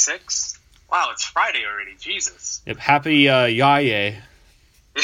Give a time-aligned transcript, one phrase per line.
[0.00, 0.58] Six!
[0.90, 1.94] Wow, it's Friday already.
[2.00, 2.62] Jesus.
[2.64, 2.78] Yep.
[2.78, 4.16] Happy uh, Yaye.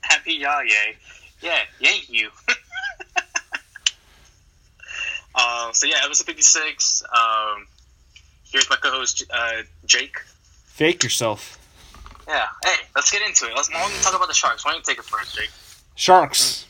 [0.00, 0.96] Happy Yaye.
[1.42, 2.30] Yeah, yank you.
[5.34, 7.02] um, so, yeah, episode 56.
[7.14, 7.66] Um,
[8.50, 10.16] here's my co host, uh, Jake.
[10.64, 11.58] Fake yourself.
[12.26, 12.46] Yeah.
[12.64, 13.52] Hey, let's get into it.
[13.54, 14.64] Let's, not talk about the Sharks?
[14.64, 15.50] Why don't you take it first, Jake?
[15.94, 16.66] Sharks.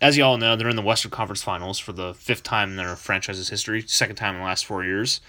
[0.00, 2.76] As you all know, they're in the Western Conference Finals for the fifth time in
[2.76, 5.20] their franchise's history, second time in the last four years.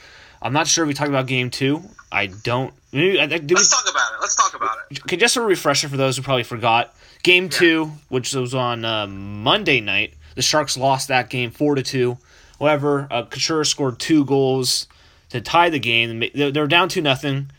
[0.41, 1.83] I'm not sure if we talked about Game Two.
[2.11, 2.73] I don't.
[2.91, 4.21] Maybe, I, Let's talk about it.
[4.21, 4.99] Let's talk about it.
[5.01, 6.93] okay, just a refresher for those who probably forgot.
[7.23, 11.83] Game Two, which was on uh, Monday night, the Sharks lost that game four to
[11.83, 12.17] two.
[12.59, 14.87] However, uh, Couture scored two goals
[15.29, 16.19] to tie the game.
[16.33, 17.51] They were down two nothing.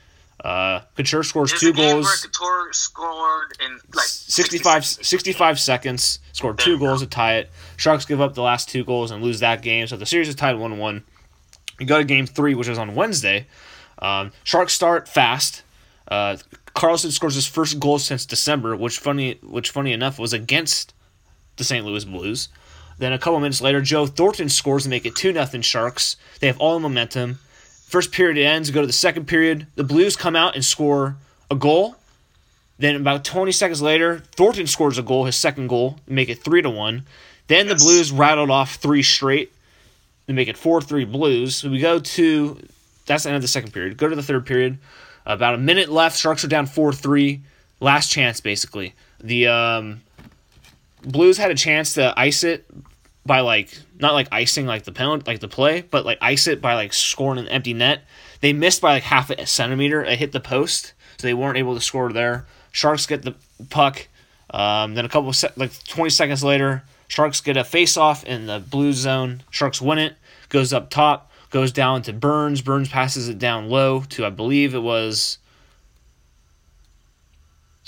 [0.42, 2.22] Uh, Couture scores two a game where goals.
[2.26, 7.04] Couture scored in like 65, 65 seconds, scored There two goals go.
[7.04, 7.50] to tie it.
[7.76, 10.34] Sharks give up the last two goals and lose that game, so the series is
[10.34, 11.04] tied 1 1.
[11.82, 13.46] You go to game three, which is on Wednesday.
[13.98, 15.64] Um, Sharks start fast.
[16.06, 16.36] Uh,
[16.76, 20.94] Karlsson scores his first goal since December, which funny, which funny enough was against
[21.56, 21.84] the St.
[21.84, 22.50] Louis Blues.
[22.98, 26.14] Then a couple minutes later, Joe Thornton scores to make it 2 0 Sharks.
[26.38, 27.40] They have all the momentum.
[27.88, 29.66] First period ends, go to the second period.
[29.74, 31.16] The Blues come out and score
[31.50, 31.96] a goal.
[32.78, 36.62] Then about 20 seconds later, Thornton scores a goal, his second goal, make it 3
[36.62, 37.04] to 1.
[37.48, 39.52] Then the Blues rattled off three straight
[40.26, 41.56] to make it 4 3 Blues.
[41.56, 42.58] So we go to
[43.06, 43.96] that's the end of the second period.
[43.96, 44.78] Go to the third period.
[45.24, 46.18] About a minute left.
[46.18, 47.40] Sharks are down 4 3.
[47.80, 48.94] Last chance, basically.
[49.20, 50.00] The um,
[51.02, 52.64] Blues had a chance to ice it
[53.24, 56.60] by like not like icing like the penalty like the play, but like ice it
[56.60, 58.02] by like scoring an empty net.
[58.40, 60.04] They missed by like half a centimeter.
[60.04, 62.46] It hit the post, so they weren't able to score there.
[62.72, 63.34] Sharks get the
[63.70, 64.08] puck.
[64.50, 68.24] Um, then a couple of se- like twenty seconds later, Sharks get a face off
[68.24, 69.42] in the blue zone.
[69.50, 70.16] Sharks win it.
[70.48, 71.30] Goes up top.
[71.50, 72.62] Goes down to Burns.
[72.62, 75.36] Burns passes it down low to I believe it was.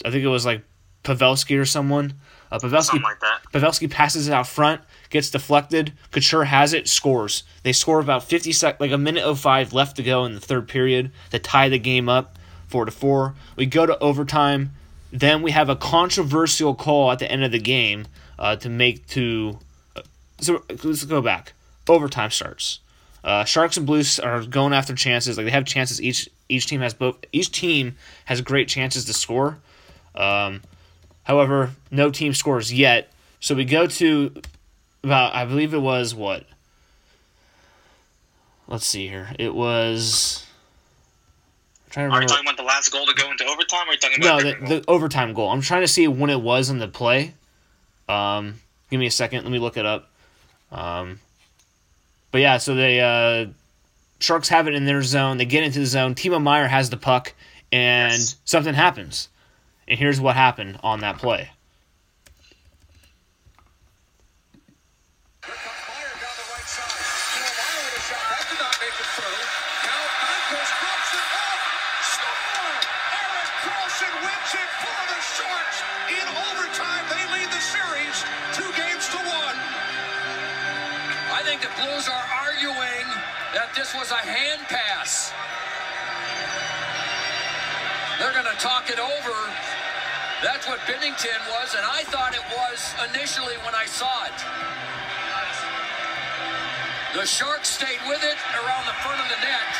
[0.04, 0.60] I think it was like
[1.04, 2.12] Pavelski or someone.
[2.52, 3.40] Uh, Pavelski something like that.
[3.50, 5.94] Pavelski passes it out front, gets deflected.
[6.10, 7.44] Couture has it, scores.
[7.62, 10.68] They score about fifty sec, like a minute 05 left to go in the third
[10.68, 13.34] period to tie the game up, four to four.
[13.56, 14.72] We go to overtime.
[15.10, 18.06] Then we have a controversial call at the end of the game
[18.38, 19.58] uh, to make to.
[19.96, 20.02] Uh,
[20.40, 21.52] so let's go back.
[21.88, 22.80] Overtime starts.
[23.22, 25.36] Uh, Sharks and Blues are going after chances.
[25.36, 26.00] Like they have chances.
[26.02, 27.16] Each each team has both.
[27.32, 27.96] Each team
[28.26, 29.58] has great chances to score.
[30.14, 30.62] Um,
[31.24, 33.10] However, no team scores yet.
[33.40, 34.42] So we go to
[35.02, 36.44] about I believe it was what?
[38.68, 39.30] Let's see here.
[39.38, 40.46] It was
[41.86, 42.28] I'm trying to Are you remember.
[42.28, 44.46] talking about the last goal to go into overtime, or are you talking no, about
[44.46, 45.50] a the, the overtime goal.
[45.50, 47.34] I'm trying to see when it was in the play.
[48.08, 48.60] Um,
[48.90, 49.42] give me a second.
[49.44, 50.10] Let me look it up.
[50.72, 51.20] Um,
[52.30, 53.46] but yeah, so they uh,
[54.20, 55.36] Sharks have it in their zone.
[55.38, 56.14] They get into the zone.
[56.14, 57.34] Timo Meier has the puck,
[57.72, 58.36] and Yes.
[58.44, 59.28] something happens.
[59.86, 61.50] And here's what happened on that play.
[88.34, 89.36] Going to talk it over.
[90.42, 92.82] That's what Binnington was, and I thought it was
[93.14, 94.34] initially when I saw it.
[97.14, 99.70] The Sharks stayed with it around the front of the net.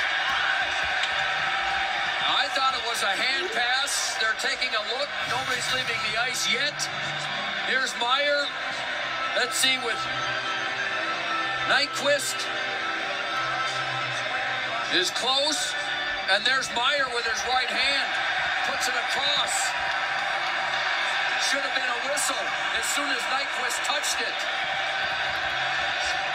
[2.31, 4.15] I thought it was a hand pass.
[4.23, 5.11] They're taking a look.
[5.35, 6.79] Nobody's leaving the ice yet.
[7.67, 8.47] Here's Meier.
[9.35, 9.99] Let's see with
[11.67, 12.39] Nyquist
[14.95, 15.75] is close.
[16.31, 18.24] And there's Meier with his right hand.
[18.67, 19.55] Puts it across.
[21.51, 22.45] Should have been a whistle
[22.79, 24.37] as soon as Nyquist touched it.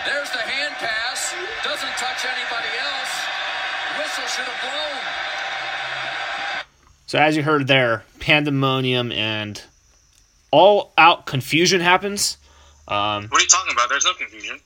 [0.05, 1.33] There's the hand pass.
[1.63, 3.13] Doesn't touch anybody else.
[3.97, 5.01] Whistle should have blown.
[7.07, 9.61] So as you heard there, pandemonium and
[10.51, 12.37] all out confusion happens.
[12.87, 13.89] Um, What are you talking about?
[13.89, 14.59] There's no confusion.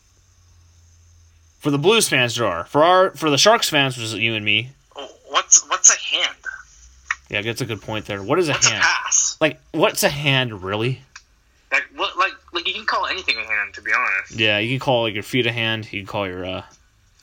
[1.59, 2.65] for the Blues fans, there are.
[2.65, 4.71] For our for the Sharks fans, which is you and me.
[4.97, 6.35] Oh, What's what's a hand?
[7.33, 8.21] Yeah, that's a good point there.
[8.21, 8.83] What is a What's a hand?
[8.83, 9.37] pass?
[9.41, 11.01] like what's a hand really?
[11.71, 12.15] Like what?
[12.17, 14.39] Like like you can call anything a hand, to be honest.
[14.39, 15.91] Yeah, you can call like your feet a hand.
[15.91, 16.63] You can call your uh,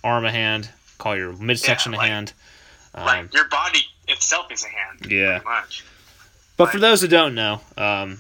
[0.03, 0.69] arm a hand.
[0.99, 2.33] Call your midsection Yeah, a hand.
[2.95, 3.79] Um, Like your body
[4.09, 5.11] itself is a hand.
[5.11, 5.41] Yeah.
[6.57, 8.19] But for those that don't know, um,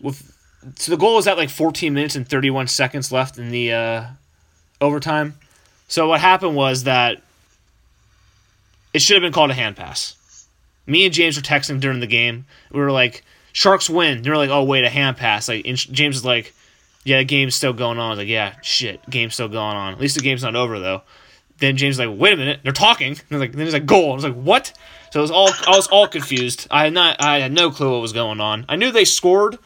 [0.00, 0.36] with
[0.74, 4.04] so the goal is at like 14 minutes and 31 seconds left in the uh,
[4.80, 5.36] overtime.
[5.86, 7.22] So what happened was that
[8.92, 10.16] it should have been called a hand pass.
[10.90, 12.46] Me and James were texting during the game.
[12.72, 16.16] We were like, "Sharks win." They were like, "Oh wait, a hand pass." Like James
[16.16, 16.52] is like,
[17.04, 19.92] "Yeah, the game's still going on." I was like, "Yeah, shit, game's still going on.
[19.92, 21.02] At least the game's not over though."
[21.58, 24.12] Then James is like, "Wait a minute, they're talking." And like, then he's like, "Goal."
[24.12, 24.72] I was like, "What?"
[25.12, 26.66] So it was all I was all confused.
[26.70, 28.64] I had not I had no clue what was going on.
[28.68, 29.58] I knew they scored.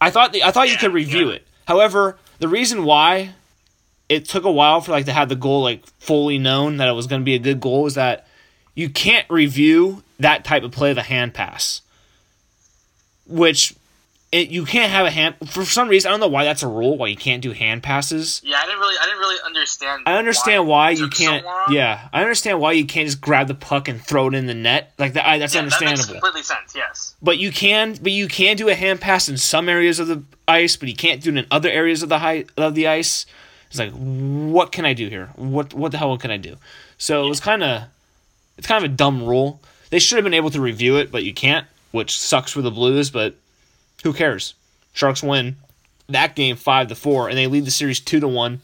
[0.00, 1.46] I thought the, I thought you could review it.
[1.66, 3.34] However, the reason why
[4.08, 6.92] it took a while for like to have the goal like fully known that it
[6.92, 8.27] was going to be a good goal is that
[8.78, 11.82] you can't review that type of play of a hand pass.
[13.26, 13.74] Which
[14.30, 16.08] it, you can't have a hand for some reason.
[16.08, 16.96] I don't know why that's a rule.
[16.96, 18.40] Why you can't do hand passes.
[18.44, 20.02] Yeah, I didn't really, I didn't really understand.
[20.06, 21.44] I understand why, it you can't.
[21.44, 21.72] long.
[21.72, 24.54] yeah, I understand why you can't just grab the puck and throw it in the
[24.54, 24.92] net.
[24.98, 26.20] Like that, I, that's Yeah, That makes understandable.
[26.20, 26.74] completely sense.
[26.76, 27.14] Yes.
[27.20, 30.22] but you can, but you can do a hand pass in some areas of the
[30.46, 33.26] ice, but you can't do it in other areas of the height of the ice.
[33.70, 35.30] It's like, what can I do here?
[35.36, 36.56] What what the hell can I do?
[36.96, 37.82] So it was kind of,
[38.58, 39.60] it's kind of a dumb rule.
[39.90, 42.70] They should have been able to review it, but you can't, which sucks for the
[42.70, 43.08] Blues.
[43.10, 43.34] But
[44.04, 44.52] who cares?
[44.92, 45.56] Sharks win
[46.08, 48.60] that game five to four, and they lead the series two to one.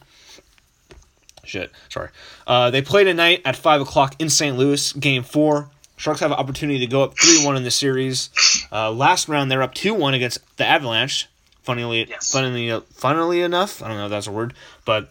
[1.45, 2.09] Shit, sorry.
[2.47, 4.57] Uh, they play tonight at five o'clock in St.
[4.57, 5.69] Louis, game four.
[5.97, 8.31] Sharks have an opportunity to go up three one in the series.
[8.73, 11.29] Uh, last round they're up two one against the Avalanche.
[11.63, 12.31] Funnily, Yes.
[12.31, 14.53] funnily, funnily enough, I don't know if that's a word,
[14.85, 15.11] but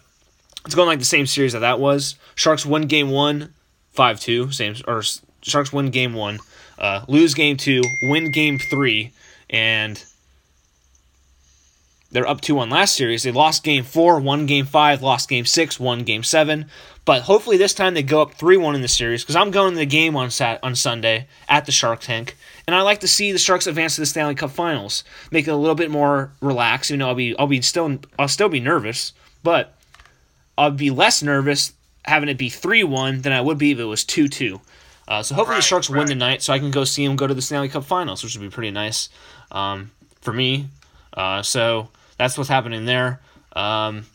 [0.64, 2.14] it's going like the same series that that was.
[2.36, 3.52] Sharks win game one,
[3.94, 4.50] five two.
[4.50, 5.02] Same or
[5.42, 6.38] Sharks win game one,
[6.78, 9.12] uh, lose game two, win game three,
[9.50, 10.02] and
[12.14, 13.24] they're up 2 1 last series.
[13.24, 16.66] They lost game four, won game five, lost game six, won game seven.
[17.04, 19.72] But hopefully this time they go up 3 1 in the series because I'm going
[19.72, 22.36] to the game on sat- on Sunday at the Shark Tank.
[22.68, 25.02] And I like to see the Sharks advance to the Stanley Cup Finals,
[25.32, 26.90] make it a little bit more relaxed.
[26.90, 29.12] You know, I'll be I'll be still I'll still be nervous,
[29.42, 29.76] but
[30.56, 31.72] I'll be less nervous
[32.04, 34.60] having it be 3 1 than I would be if it was 2 2.
[35.06, 37.26] Uh, so hopefully the Right, Sharks win tonight so I can go see them go
[37.26, 39.10] to the Stanley Cup Finals, which would be pretty nice
[39.52, 39.90] um,
[40.22, 40.68] for me.
[41.12, 43.20] Uh, so that's what's happening there.
[43.54, 44.06] Um,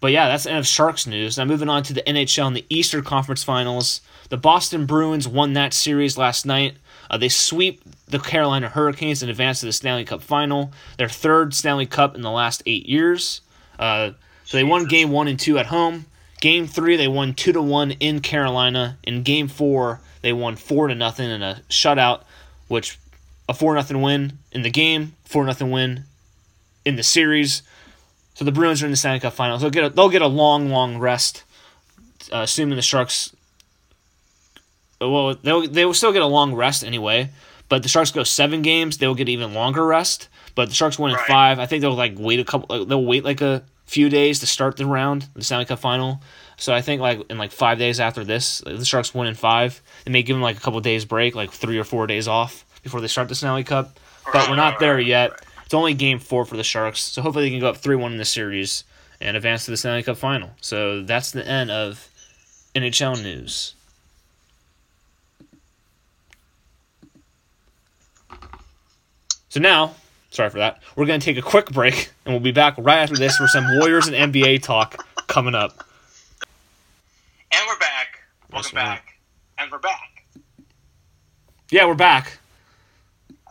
[0.00, 1.38] but yeah, that's the end of Sharks news.
[1.38, 4.00] Now moving on to the NHL and the Eastern Conference Finals.
[4.30, 6.76] The Boston Bruins won that series last night.
[7.10, 10.72] Uh, they sweep the Carolina Hurricanes and advance to the Stanley Cup Final.
[10.96, 13.40] Their third Stanley Cup in the last eight years.
[13.78, 14.12] Uh,
[14.44, 16.06] so they won Game One and Two at home.
[16.40, 18.98] Game Three they won two to one in Carolina.
[19.02, 22.22] In Game Four they won four to nothing in a shutout,
[22.68, 22.98] which
[23.48, 26.04] a four nothing win in the game, four nothing win
[26.84, 27.62] in the series.
[28.34, 29.60] So the Bruins are in the Stanley Cup Finals.
[29.60, 31.42] They'll get a, they'll get a long, long rest,
[32.32, 33.34] uh, assuming the Sharks.
[35.00, 37.30] Well, they'll they will still get a long rest anyway.
[37.68, 40.28] But the Sharks go seven games, they'll get even longer rest.
[40.54, 41.26] But the Sharks win in Right.
[41.26, 41.58] five.
[41.58, 42.78] I think they'll like wait a couple.
[42.78, 46.22] Like, they'll wait like a few days to start the round, the Stanley Cup Final.
[46.56, 49.82] So I think like in like five days after this, the Sharks win in five.
[50.04, 52.64] They may give them like a couple days break, like three or four days off
[52.84, 53.98] before they start the Stanley Cup.
[54.32, 55.32] But we're not there yet.
[55.64, 58.12] It's only game four for the Sharks, so hopefully they can go up three one
[58.12, 58.84] in the series
[59.20, 60.50] and advance to the Stanley Cup Final.
[60.60, 62.08] So that's the end of
[62.76, 63.74] NHL news.
[69.48, 69.96] So now,
[70.30, 70.82] sorry for that.
[70.96, 73.78] We're gonna take a quick break, and we'll be back right after this for some
[73.78, 75.84] Warriors and NBA talk coming up.
[77.52, 78.20] And we're back.
[78.52, 79.18] Welcome Yes, back.
[79.58, 80.24] And we're back.
[81.70, 82.38] Yeah, we're back.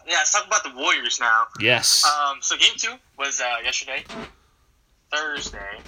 [0.08, 1.46] Yeah, let's talk about the Warriors now.
[1.60, 2.04] Yes.
[2.06, 4.04] Um, so game two was uh, yesterday,
[5.12, 5.80] Thursday.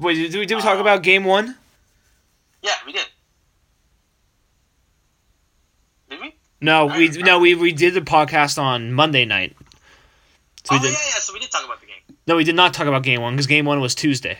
[0.00, 1.56] Wait, did we, did we talk about Game One?
[2.62, 3.06] Yeah, we did.
[6.10, 6.34] Did we?
[6.60, 9.55] No, we no we we did the podcast on Monday night.
[10.66, 10.92] So oh we did.
[10.92, 11.20] yeah, yeah.
[11.20, 12.16] So we did talk about the game.
[12.26, 14.38] No, we did not talk about game one because game one was Tuesday.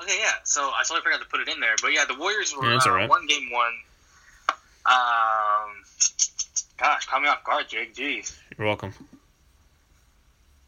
[0.00, 0.30] Okay, yeah.
[0.44, 2.78] So I totally forgot to put it in there, but yeah, the Warriors were Yeah,
[2.78, 3.08] uh, alright.
[3.10, 3.72] one game one.
[4.86, 5.70] Um,
[6.78, 7.94] gosh, caught me off guard, Jake.
[7.94, 8.92] Jeez, You're welcome.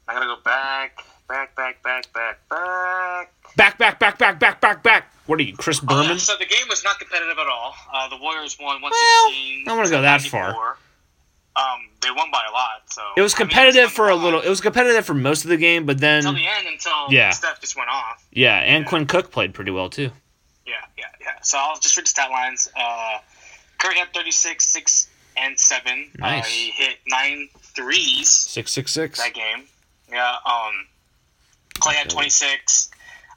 [0.09, 3.33] I gotta go back, back, back, back, back, back.
[3.57, 5.13] Back, back, back, back, back, back, back.
[5.27, 6.19] What are you, Chris Oh, yeah, Berman?
[6.19, 7.75] So the game was not competitive at all.
[7.93, 9.01] Uh, the Warriors won one Well.
[9.31, 10.77] I don't wanna go that far.
[11.57, 12.83] Um, they won by a lot.
[12.91, 14.41] So It was I mean, competitive won for a little.
[14.41, 17.31] It was competitive for most of the game, but then until the end until Yeah.
[17.31, 18.25] Steph just went off.
[18.31, 20.11] yeah, and Quinn Cook played pretty well too.
[20.67, 21.33] Yeah, yeah, yeah.
[21.43, 22.69] So I'll just read the stat lines.
[22.77, 23.19] Uh,
[23.79, 26.11] Curry had 36, 6, and seven.
[26.19, 26.45] Nice.
[26.45, 29.19] Uh, he hit nine threes Six six six.
[29.19, 29.65] that game.
[30.11, 30.37] Yeah.
[30.45, 30.87] Um,
[31.81, 32.91] Clay had 26,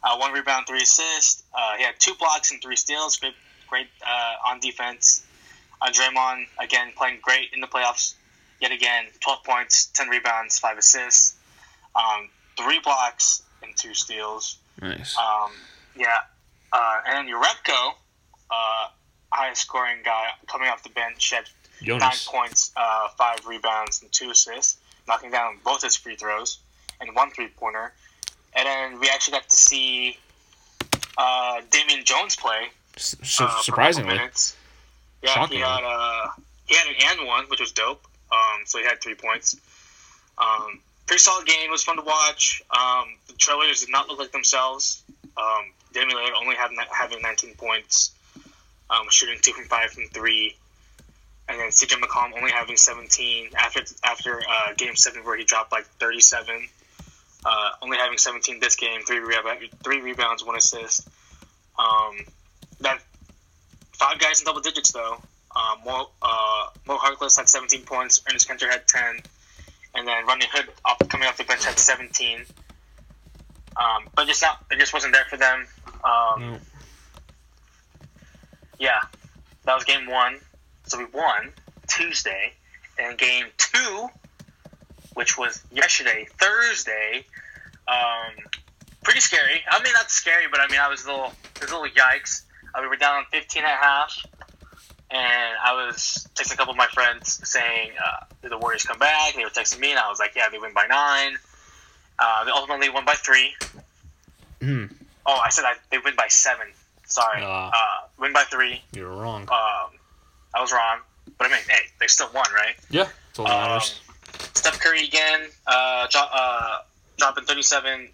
[0.04, 1.44] uh, one rebound, three assists.
[1.54, 3.16] Uh, he had two blocks and three steals.
[3.18, 3.36] Great,
[3.70, 5.13] great uh, on defense.
[5.84, 8.14] Uh, Draymond again playing great in the playoffs.
[8.62, 11.36] Yet again, 12 points, 10 rebounds, five assists,
[11.96, 14.58] um, three blocks and two steals.
[14.82, 15.18] Nice.
[15.18, 15.52] Um,
[15.98, 16.20] yeah.
[16.72, 17.92] Uh, and then Jerebko,
[18.50, 18.88] uh,
[19.34, 21.44] highest scoring guy coming off the bench, had
[22.00, 26.60] nine points, uh, five rebounds, and two assists, knocking down both his free throws
[27.02, 27.92] and one three pointer.
[28.56, 30.18] And then we actually got to see
[31.18, 32.70] uh, Damian Jones play.
[32.96, 34.18] S- uh, su- for surprisingly.
[35.24, 35.58] Yeah, Shocking.
[35.58, 36.28] he had uh,
[36.68, 38.06] he had an and one, which was dope.
[38.32, 39.56] Um, so he had three points.
[40.38, 41.70] Um, pretty solid game.
[41.70, 42.62] It was fun to watch.
[42.70, 45.04] Um, the Trailblazers did not look like themselves.
[45.38, 48.12] Um, Damian Lillard only have, having 19 points,
[48.90, 50.58] um, shooting two from five from three,
[51.48, 55.72] and then CJ McCollum only having 17 after after uh, game seven where he dropped
[55.72, 56.68] like 37.
[57.46, 61.08] Uh, only having 17 this game, three rebounds, three rebounds, one assist.
[61.78, 62.18] Um,
[62.80, 63.02] that
[64.04, 65.18] five guys in double digits though.
[65.56, 68.22] Um, Mo, uh, Mo Harkless had 17 points.
[68.22, 69.22] Enes Kanter had 10,
[69.96, 72.40] and then Rodney Hood off, coming off the bench had 17.
[73.78, 75.68] Um, but just not, it just wasn't there for them.
[76.04, 76.58] Um, No.
[78.80, 79.00] Yeah,
[79.66, 80.40] that was game one.
[80.88, 81.54] So we won
[81.88, 82.54] Tuesday,
[83.00, 84.10] and game two,
[85.14, 87.26] which was yesterday, Thursday.
[87.88, 88.34] Um,
[89.04, 89.62] pretty scary.
[89.70, 91.90] I mean, not scary, but I mean, I was a little, it was a little
[91.96, 92.42] yikes.
[92.76, 94.26] Uh, we were down 15 and a half,
[95.12, 98.98] and I was texting a couple of my friends saying, uh, "Did the Warriors come
[99.00, 101.38] back?" They were texting me, and I was like, "Yeah, they win by nine.
[102.20, 103.56] Uh, they ultimately won by three.
[104.62, 104.86] Hmm.
[105.26, 106.68] Oh, I said I, they win by seven.
[107.06, 107.70] Sorry, Ah.
[107.70, 108.82] uh, win by three.
[108.94, 109.42] You're wrong.
[109.44, 109.92] Um,
[110.56, 111.00] I was wrong,
[111.38, 112.76] but I mean, hey, they still won, right?
[112.90, 113.04] yeah.
[113.28, 114.00] That's all that Um, matters.
[114.56, 116.80] Steph Curry again, uh, uh,
[117.18, 118.10] dropping 37,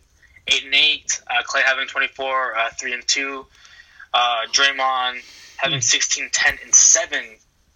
[0.48, 1.22] 8 and 8.
[1.28, 3.46] Uh, Clay having 24, uh, 3 and 2.
[4.14, 5.20] Uh, Draymond
[5.58, 7.24] having 16, 10 and 7,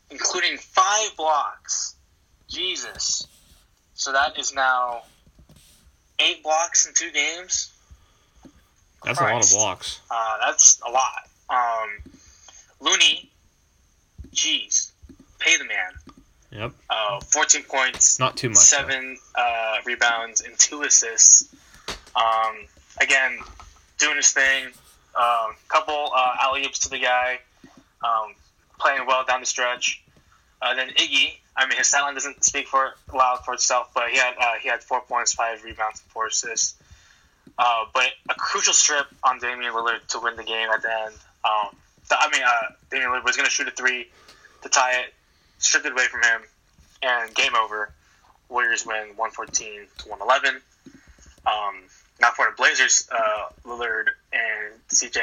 [0.09, 1.95] including 5 blocks.
[2.49, 3.27] Jesus.
[3.93, 5.03] So that is now
[6.19, 7.71] 8 blocks in 2 games.
[9.03, 9.99] That's a lot of blocks.
[10.09, 11.27] Uh, that's a lot.
[11.49, 12.11] Um,
[12.79, 13.29] Looney,
[14.33, 14.91] jeez,
[15.39, 15.91] pay the man.
[16.51, 16.71] Yep.
[16.89, 18.57] Uh, 14 points, Not too much.
[18.59, 21.53] seven uh, rebounds, and two assists.
[22.15, 22.67] Um,
[23.01, 23.39] again,
[23.99, 24.67] doing his thing.
[25.15, 27.39] Um, couple uh, alley oops to the guy.
[28.03, 28.33] Um,
[28.79, 30.03] playing well down the stretch.
[30.61, 31.37] Uh, then Iggy.
[31.55, 34.53] I mean, his stat line doesn't speak for loud for itself, but he had uh,
[34.61, 36.75] he had four points, five rebounds, and four assists.
[37.57, 41.13] Uh, but a crucial strip on Damian Lillard to win the game at the end.
[41.45, 41.75] Um,
[42.09, 44.07] the, I mean, uh, Damian Lillard was going to shoot a three
[44.63, 45.13] to tie it,
[45.59, 46.41] stripped it away from him,
[47.03, 47.91] and game over.
[48.49, 50.61] Warriors win 114 to 111.
[51.45, 51.75] Um,
[52.23, 55.19] now for the Blazers, uh, Lillard and CJ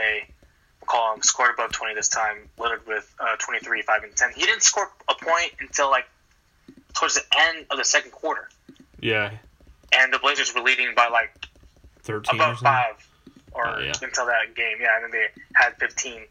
[0.84, 2.36] McCollum scored above 20 this time.
[2.58, 4.32] Lillard with uh, 23, 5, and 10.
[4.36, 6.06] He didn't score a point until like
[6.92, 8.48] towards the end of the second quarter,
[9.00, 9.30] Yeah.
[9.92, 11.32] and the Blazers were leading by like
[12.02, 12.64] 13 above something.
[12.64, 13.08] five
[13.52, 13.92] or Oh, yeah.
[14.02, 14.76] until that game.
[14.80, 16.22] Yeah, and then they had 15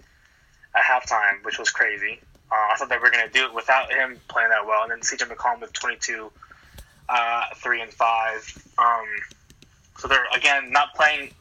[0.75, 2.19] at halftime, which was crazy.
[2.51, 4.83] Uh, I thought they were going to do it without him playing that well.
[4.83, 6.31] And then CJ McCollum with 22,
[7.09, 8.63] uh, 3 and 5.
[8.77, 9.05] Um,
[9.99, 11.31] so they're, again, not playing.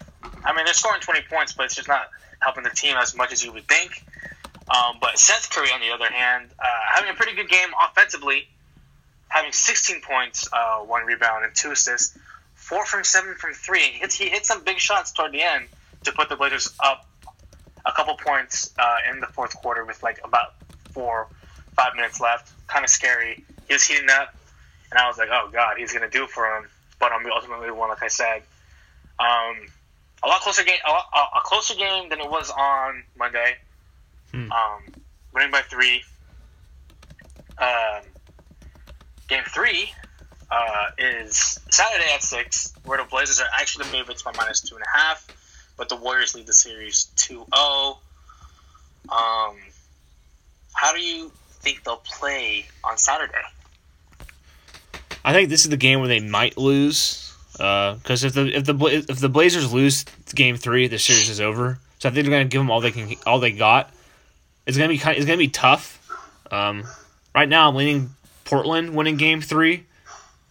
[0.44, 2.10] I mean, they're scoring 20 points, but it's just not
[2.40, 4.04] helping the team as much as you would think.
[4.68, 8.46] Um, but Seth Curry, on the other hand, uh, having a pretty good game offensively,
[9.28, 12.18] having 16 points, uh, one rebound, and two assists
[12.68, 13.80] four from seven from three.
[13.80, 15.68] He hit, he hit some big shots toward the end
[16.04, 17.06] to put the Blazers up
[17.86, 20.54] a couple points uh, in the fourth quarter with like about
[20.92, 21.28] four,
[21.74, 22.52] five minutes left.
[22.66, 23.42] Kind of scary.
[23.68, 24.34] He was heating up,
[24.90, 26.68] and I was like, oh god, he's gonna do for him.
[26.98, 28.42] But um, we ultimately won, like I said.
[29.18, 29.66] Um,
[30.22, 33.56] a lot closer game, a, lot, a, closer game than it was on Monday.
[34.32, 34.50] Hmm.
[34.50, 34.82] Um,
[35.32, 36.02] winning by three.
[37.58, 38.02] Um,
[39.28, 39.92] game three
[40.50, 44.76] uh, is Saturday at six, where the Blazers are actually the favorites by minus two
[44.76, 45.26] and a half,
[45.76, 47.46] but the Warriors lead the series 2-0.
[49.10, 49.56] Um,
[50.72, 53.34] how do you think they'll play on Saturday?
[55.28, 57.34] I think this is the game where they might lose.
[57.52, 58.74] Because if the if the
[59.10, 61.78] if the Blazers lose game three, the series is over.
[61.98, 63.92] So I think they're gonna give them all they can all they got.
[64.64, 65.18] It's gonna be kind.
[65.18, 66.00] It's gonna be tough.
[66.50, 66.84] Um,
[67.34, 68.08] right now, I'm leaning
[68.46, 69.84] Portland winning game three,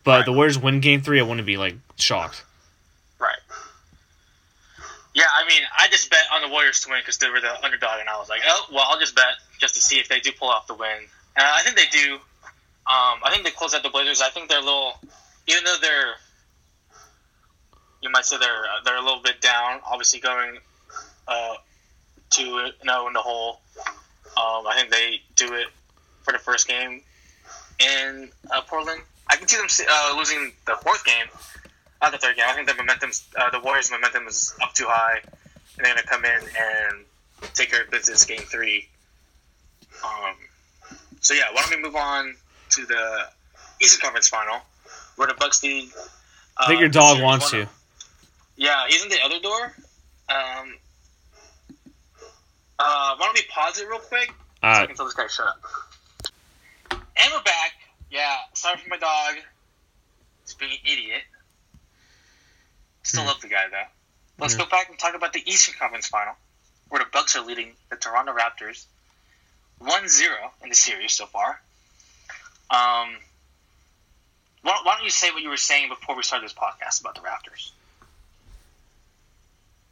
[0.04, 0.26] but Right.
[0.26, 1.20] the Warriors win game three.
[1.20, 2.44] I wouldn't be like shocked.
[3.18, 3.40] Right.
[5.16, 7.64] Yeah, I mean, I just bet on the Warriors to win because they were the
[7.66, 9.26] underdog, and I was like, oh, well, I'll just bet
[9.60, 10.98] just to see if they do pull off the win.
[11.36, 12.20] And I think they do.
[12.90, 14.22] Um, I think they closed out the Blazers.
[14.22, 14.94] I think they're a little,
[15.46, 16.14] even though they're,
[18.02, 19.82] you might say they're uh, they're a little bit down.
[19.86, 20.60] Obviously, going
[21.28, 21.56] uh,
[22.30, 23.60] to you know in the hole.
[24.38, 25.68] Um, I think they do it
[26.22, 27.02] for the first game
[27.80, 29.02] in uh, Portland.
[29.30, 31.26] I can see them uh, losing the fourth game,
[32.02, 32.46] not the third game.
[32.48, 36.08] I think the momentum, uh, the Warriors' momentum is up too high, and they're gonna
[36.08, 37.06] come in and
[37.54, 38.88] take care of business game three.
[40.06, 40.36] Um,
[41.20, 42.36] so yeah, why don't we move on
[42.78, 43.28] to the
[43.82, 44.60] Eastern Conference Final,
[45.16, 45.90] where the Bucks lead.
[45.96, 46.00] Uh,
[46.60, 47.68] I think your dog wants you.
[48.56, 49.74] Yeah, he's in the other door.
[50.30, 50.78] Um,
[52.80, 54.28] uh, why don't we pause it real quick?
[54.30, 54.34] so
[54.68, 55.62] I Uh, can tell this guy shut up.
[56.92, 57.74] And we're back.
[58.12, 59.36] Yeah, sorry for my dog.
[60.46, 61.24] He's being an idiot.
[63.04, 63.28] Still Hmm.
[63.30, 63.86] love the guy though.
[64.40, 64.60] Let's Hmm.
[64.62, 66.36] go back and talk about the Eastern Conference Final,
[66.90, 68.86] where the Bucks are leading the Toronto Raptors
[69.80, 71.62] 1-0 in the series so far.
[72.70, 73.16] Um,
[74.62, 77.16] why, why don't you say what you were saying before we started this podcast about
[77.16, 77.72] the Raptors?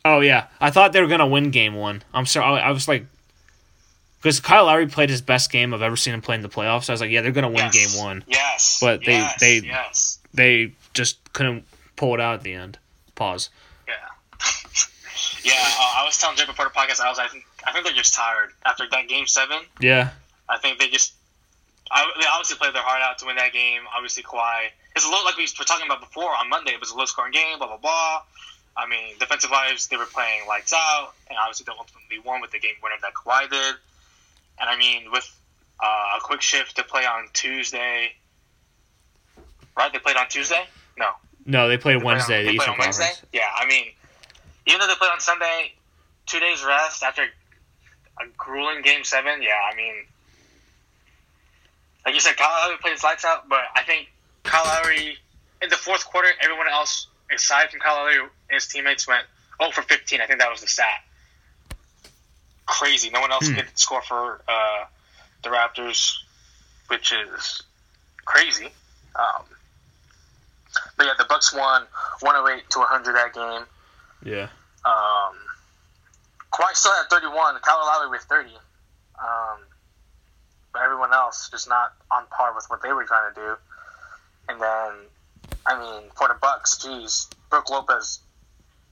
[0.03, 2.03] oh yeah, I thought they were gonna win game one.
[2.13, 3.05] I'm sorry, I, I was like,
[4.21, 6.89] because Kyle Lowry played his best game I've ever seen him play in the playoffs.
[6.89, 7.95] I was like, yeah, they're gonna win Yes.
[7.95, 8.23] game one.
[8.27, 8.77] Yes.
[8.81, 10.19] But they- yes, they- yes.
[10.33, 11.65] They just couldn't
[11.95, 12.77] pull it out at the end.
[13.15, 13.49] Pause.
[13.87, 13.93] Yeah.
[15.43, 17.85] yeah, uh, I was telling Jay before the podcast, I was I think I think
[17.85, 19.59] they're just tired after that game seven.
[19.79, 20.09] Yeah,
[20.49, 21.13] I think they just
[21.91, 23.81] I, they obviously played their heart out to win that game.
[23.95, 24.69] Obviously, Kawhi.
[24.95, 26.71] It's a little like we were talking about before on Monday.
[26.71, 27.57] It was a low scoring game.
[27.57, 28.21] Blah blah blah.
[28.77, 32.51] I mean, defensive wise, they were playing lights out, and obviously they ultimately won with
[32.51, 33.75] the game winner that Kawhi did.
[34.59, 35.29] And I mean, with
[35.83, 38.11] uh, a quick shift to play on Tuesday,
[39.77, 39.91] right?
[39.93, 40.65] They played on Tuesday.
[40.97, 41.11] No,
[41.45, 42.37] no, they played they played on- Wednesday.
[42.43, 43.11] the played Eastern on Wednesday?
[43.31, 43.85] Yeah, I mean,
[44.65, 45.73] even though they played on Sunday,
[46.25, 49.41] two days rest after a grueling game seven.
[49.41, 49.95] Yeah, I mean,
[52.05, 54.11] like you said, Kyle Lowry played his lights out, but I think
[54.43, 55.17] Kyle Lowry
[55.61, 59.25] in the fourth quarter, everyone else aside from Kyle Lowry and his teammates went
[59.59, 60.21] 0 for 15.
[60.21, 61.03] I think that was the stat.
[62.67, 63.09] Crazy.
[63.09, 63.55] No one else Hmm.
[63.55, 64.85] could score for uh,
[65.43, 66.13] the Raptors,
[66.87, 67.61] which is
[68.25, 68.71] crazy.
[69.15, 69.43] Um,
[70.97, 71.83] but yeah, the Bucks won
[72.21, 73.65] 108 to 100 that game.
[74.23, 74.47] Yeah,
[74.83, 75.35] Um,
[76.51, 77.59] Kawhi still had 31.
[77.61, 78.49] Kyle Lowry with 30.
[79.19, 79.59] Um,
[80.77, 83.55] everyone else just not on par with what they were trying to do.
[84.49, 84.91] And then,
[85.65, 88.19] I mean, for the Bucks, geez, Brook Lopez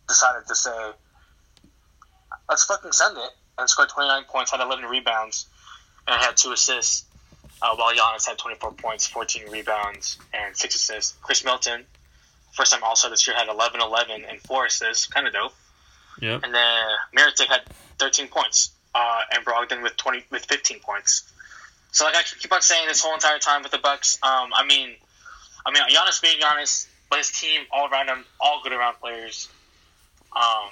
[0.07, 0.91] decided to say,
[2.49, 5.45] "Let's fucking send it," and scored 29 points, had 11 rebounds,
[6.07, 7.05] and had two assists.
[7.61, 11.13] Uh, while Giannis had 24 points, 14 rebounds, and six assists.
[11.21, 11.85] Khris Middleton,
[12.53, 15.05] first time also this year, had 11, 11, and four assists.
[15.07, 15.53] Kind of dope.
[16.19, 16.43] yep.
[16.43, 17.61] And then Mirotic had
[17.99, 21.23] 13 points, uh, and Brogdon with 20 with 15 points.
[21.93, 24.65] So like I keep on saying this whole entire time with the Bucks, um, I
[24.65, 24.95] mean,
[25.65, 29.47] I mean Giannis being Giannis, but his team all around him, all good around players.
[30.35, 30.71] Um,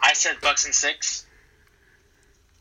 [0.00, 1.26] I said Bucks in six.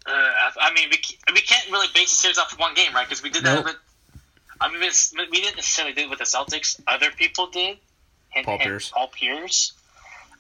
[0.08, 1.00] Uh, I, I mean, we,
[1.34, 3.08] we can't really base the series off of one game, right?
[3.08, 3.65] Because we did that Nope.
[3.65, 3.76] with.
[4.60, 6.80] I mean, we didn't necessarily do it with the Celtics.
[6.88, 7.78] Other people did.
[8.30, 8.89] Hint, Paul hint, Pierce.
[8.89, 9.74] Paul Pierce.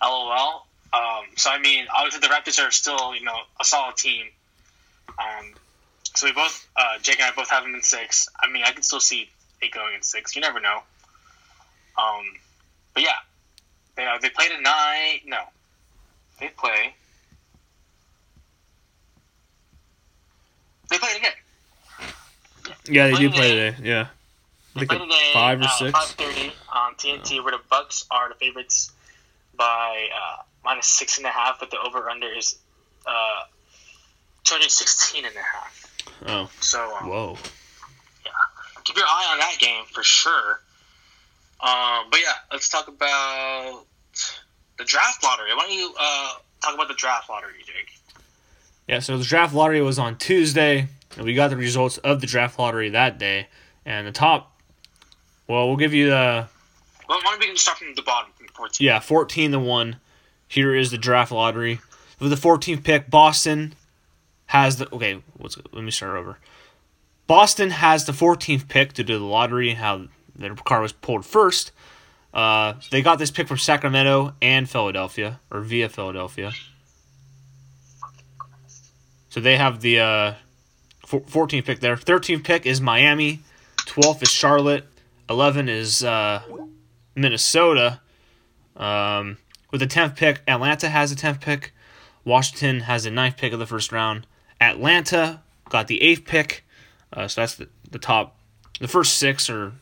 [0.01, 0.65] LOL.
[0.93, 4.25] Um, so I mean, obviously the Raptors are still, you know, a solid team.
[5.19, 5.53] Um,
[6.13, 8.27] so we both, uh, Jake and I both have them in six.
[8.41, 9.29] I mean, I can still see
[9.61, 10.35] it going in six.
[10.35, 10.79] You never know.
[11.97, 12.25] Um,
[12.93, 13.09] but yeah,
[13.95, 15.21] they uh, they play tonight.
[15.25, 15.39] No,
[16.39, 16.95] they play.
[20.89, 21.31] They play again.
[22.85, 23.71] Yeah, they do Play today.
[23.71, 23.89] today.
[23.89, 24.07] Yeah,
[24.75, 25.91] I They at today five or at six.
[25.91, 28.91] Five thirty on TNT, where the Bucks are the favorites
[29.55, 32.57] by uh, minus six and a half, but the over under is
[33.05, 33.43] uh,
[34.43, 35.90] 216 and a half.
[36.27, 37.37] Oh, So um, whoa.
[38.25, 38.31] Yeah.
[38.83, 40.61] Keep your eye on that game for sure.
[41.59, 43.85] Um, but yeah, let's talk about
[44.77, 45.53] the draft lottery.
[45.55, 46.33] Why don't you uh,
[46.63, 47.99] talk about the draft lottery, Jake?
[48.87, 52.27] Yeah, so the draft lottery was on Tuesday, and we got the results of the
[52.27, 53.47] draft lottery that day.
[53.85, 54.59] And the top,
[55.47, 56.47] well, we'll give you the
[57.07, 58.85] Well, why don't we start from the bottom, from 14?
[58.85, 59.97] yeah fourteen to one.
[60.47, 61.79] Here is the draft lottery
[62.19, 63.09] with the 14th pick.
[63.09, 63.75] Boston
[64.51, 65.23] has the okay.
[65.39, 66.37] Let me start over.
[67.25, 69.69] Boston has the 14th pick to do the lottery.
[69.69, 71.71] And how their car was pulled first.
[72.33, 76.51] Uh, they got this pick from Sacramento and Philadelphia, or via Philadelphia.
[79.29, 80.33] So they have the uh,
[81.05, 81.95] 14th pick there.
[81.95, 83.39] 13th pick is Miami.
[83.85, 84.85] 12th is Charlotte.
[85.29, 86.41] 11 is uh,
[87.15, 88.01] Minnesota.
[88.75, 89.37] Um,
[89.71, 91.73] with the 10th pick, Atlanta has the 10th pick.
[92.25, 94.27] Washington has the 9th pick of the first round.
[94.61, 96.63] Atlanta got the 8th pick.
[97.11, 98.37] Uh, so that's the, the top
[98.79, 99.73] the first six or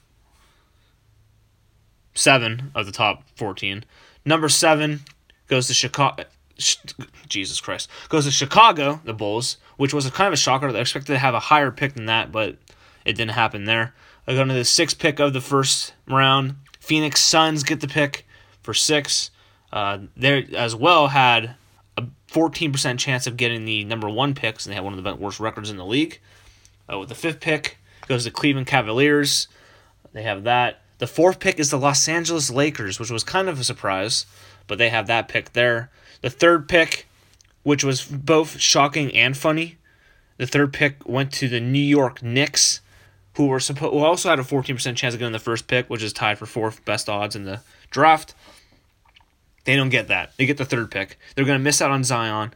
[2.14, 3.86] seven of the top 14.
[4.26, 5.02] Number seven
[5.48, 6.26] goes to Chicago.
[7.30, 7.90] Jesus Christ.
[8.10, 10.70] Goes to Chicago, the Bulls, which was a kind of a shocker.
[10.72, 12.58] They expected to have a higher pick than that, but
[13.06, 13.94] it didn't happen there.
[14.28, 16.56] I go to the sixth pick of the first round.
[16.82, 18.28] Phoenix Suns get the pick
[18.62, 19.32] for six.
[19.72, 21.56] Uh, they as well had
[22.30, 25.40] 14% chance of getting the number one picks, and they had one of the worst
[25.40, 26.20] records in the league.
[26.92, 29.48] Uh, with the fifth pick goes to Cleveland Cavaliers.
[30.14, 30.82] They have that.
[31.00, 34.26] The fourth pick is the Los Angeles Lakers, which was kind of a surprise,
[34.68, 35.90] but they have that pick there.
[36.22, 37.08] The third pick,
[37.64, 39.78] which was both shocking and funny,
[40.38, 42.82] the third pick went to the New York Knicks,
[43.36, 46.12] who were supposed also had a 14% chance of getting the first pick, which is
[46.12, 48.34] tied for fourth best odds in the draft.
[49.66, 50.36] They don't get that.
[50.38, 51.18] They get the third pick.
[51.36, 52.54] They're going to miss out on Zion,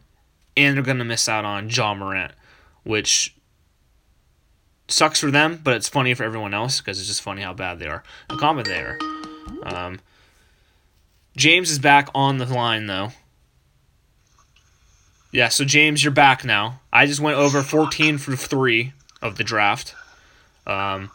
[0.55, 2.31] and they're going to miss out on John Morant,
[2.83, 3.35] which
[4.87, 7.79] sucks for them, but it's funny for everyone else because it's just funny how bad
[7.79, 8.97] they are, how competent they are.
[9.63, 9.99] Um,
[11.35, 13.09] James is back on the line though.
[15.31, 16.81] Yeah, so James, you're back now.
[16.91, 19.95] I just went over 14 for three of the draft.
[20.67, 21.09] Um,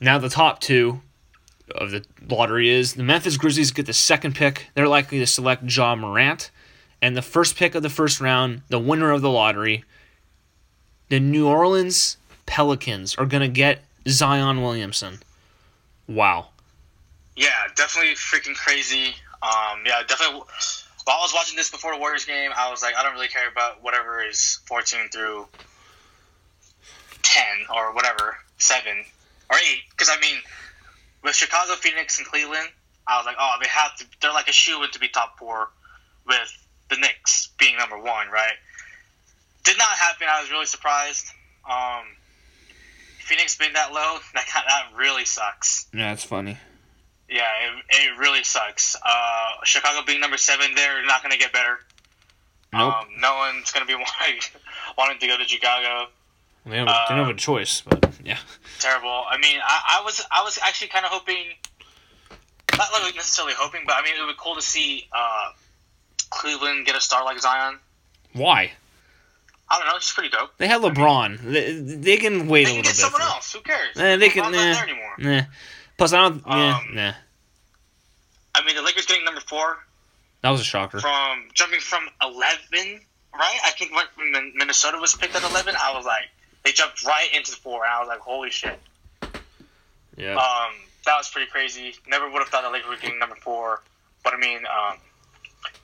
[0.00, 1.02] now the top two
[1.74, 4.68] of the lottery is the Memphis Grizzlies get the second pick.
[4.74, 6.50] They're likely to select John Morant.
[7.00, 9.84] And the first pick of the first round, the winner of the lottery,
[11.08, 15.20] the New Orleans Pelicans are going to get Zion Williamson.
[16.06, 16.48] Wow.
[17.36, 19.14] Yeah, definitely freaking crazy.
[19.42, 20.42] Um, yeah, definitely.
[21.04, 23.28] While I was watching this before the Warriors game, I was like, I don't really
[23.28, 25.48] care about whatever is 14 through
[27.22, 27.42] 10
[27.74, 28.92] or whatever, 7
[29.50, 29.62] or 8.
[29.90, 30.36] Because, I mean,
[31.22, 32.68] with Chicago, Phoenix, and Cleveland,
[33.06, 35.38] I was like, oh, they have to, they're like a shoe in to be top
[35.38, 35.70] four
[36.26, 38.54] with the Knicks being number one, right?
[39.64, 40.26] Did not happen.
[40.30, 41.26] I was really surprised.
[41.68, 42.04] Um,
[43.18, 45.86] Phoenix being that low, that, that really sucks.
[45.92, 46.58] Yeah, that's funny.
[47.28, 48.96] Yeah, it, it really sucks.
[48.96, 51.78] Uh, Chicago being number seven, they're not going to get better.
[52.72, 52.94] Nope.
[52.94, 54.40] Um, no one's going to be wanting,
[54.98, 56.08] wanting to go to Chicago.
[56.66, 58.38] They, don't, they don't have a choice, but yeah.
[58.78, 59.24] Terrible.
[59.28, 61.46] I mean, I, I was I was actually kind of hoping,
[62.76, 65.50] not like necessarily hoping, but I mean, it would be cool to see uh,
[66.30, 67.78] Cleveland get a star like Zion.
[68.32, 68.72] Why?
[69.70, 69.96] I don't know.
[69.96, 70.50] It's pretty dope.
[70.58, 71.38] They have LeBron.
[71.40, 72.96] They, they can wait They a can little get bit.
[72.96, 73.52] someone else.
[73.52, 73.96] Who cares?
[73.96, 74.44] Eh, they can.
[74.44, 75.14] LeBron's Nah, there anymore.
[75.18, 75.42] nah.
[75.96, 76.42] Plus, I don't.
[76.46, 77.12] yeah, Um, nah.
[78.54, 79.78] I mean, the Lakers getting number four
[80.42, 81.00] That was a shocker.
[81.00, 83.00] from jumping from 11,
[83.34, 83.58] right?
[83.64, 86.28] I think when Minnesota was picked at 11, I was like,
[86.64, 88.78] they jumped right into the four, and I was like, holy shit.
[90.16, 90.34] Yeah.
[90.36, 90.72] Um,
[91.04, 91.94] that was pretty crazy.
[92.06, 93.82] Never would have thought the Lakers were getting number four.
[94.22, 94.98] But I mean, um,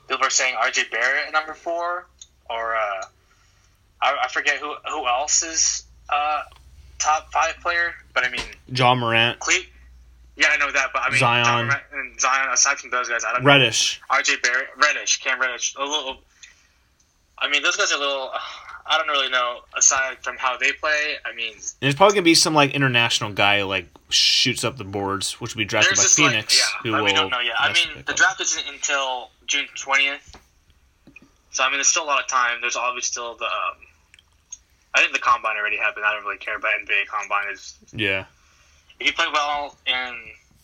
[0.08, 2.06] people are saying RJ Barrett at number four,
[2.48, 3.04] or uh,
[4.00, 6.42] I, I forget who who else is uh,
[6.98, 7.94] top five player.
[8.14, 9.54] But I mean, John Morant, Cle-
[10.36, 11.44] Yeah, I know that, but I mean, Zion.
[11.44, 12.52] John Morant and Zion.
[12.52, 13.46] Aside from those guys, I don't know.
[13.48, 14.00] Reddish.
[14.10, 16.18] RJ Barrett, Reddish, Cam Reddish, a little.
[17.38, 18.30] I mean, those guys are a little.
[18.90, 19.60] I don't really know.
[19.76, 23.62] Aside from how they play, I mean, There's probably gonna be some like international guy
[23.62, 26.58] like shoots up the boards, which will be drafted by Phoenix.
[26.58, 27.54] like, yeah, but we don't know yet.
[27.58, 28.16] I mean, the up.
[28.16, 30.36] draft isn't until June twentieth,
[31.50, 32.60] so I mean, there's still a lot of time.
[32.60, 33.44] There's obviously still the.
[33.44, 33.76] Um,
[34.94, 36.04] I think the combine already happened.
[36.06, 37.52] I don't really care about NBA combine.
[37.52, 38.24] Is Yeah.
[38.98, 40.14] if you play well in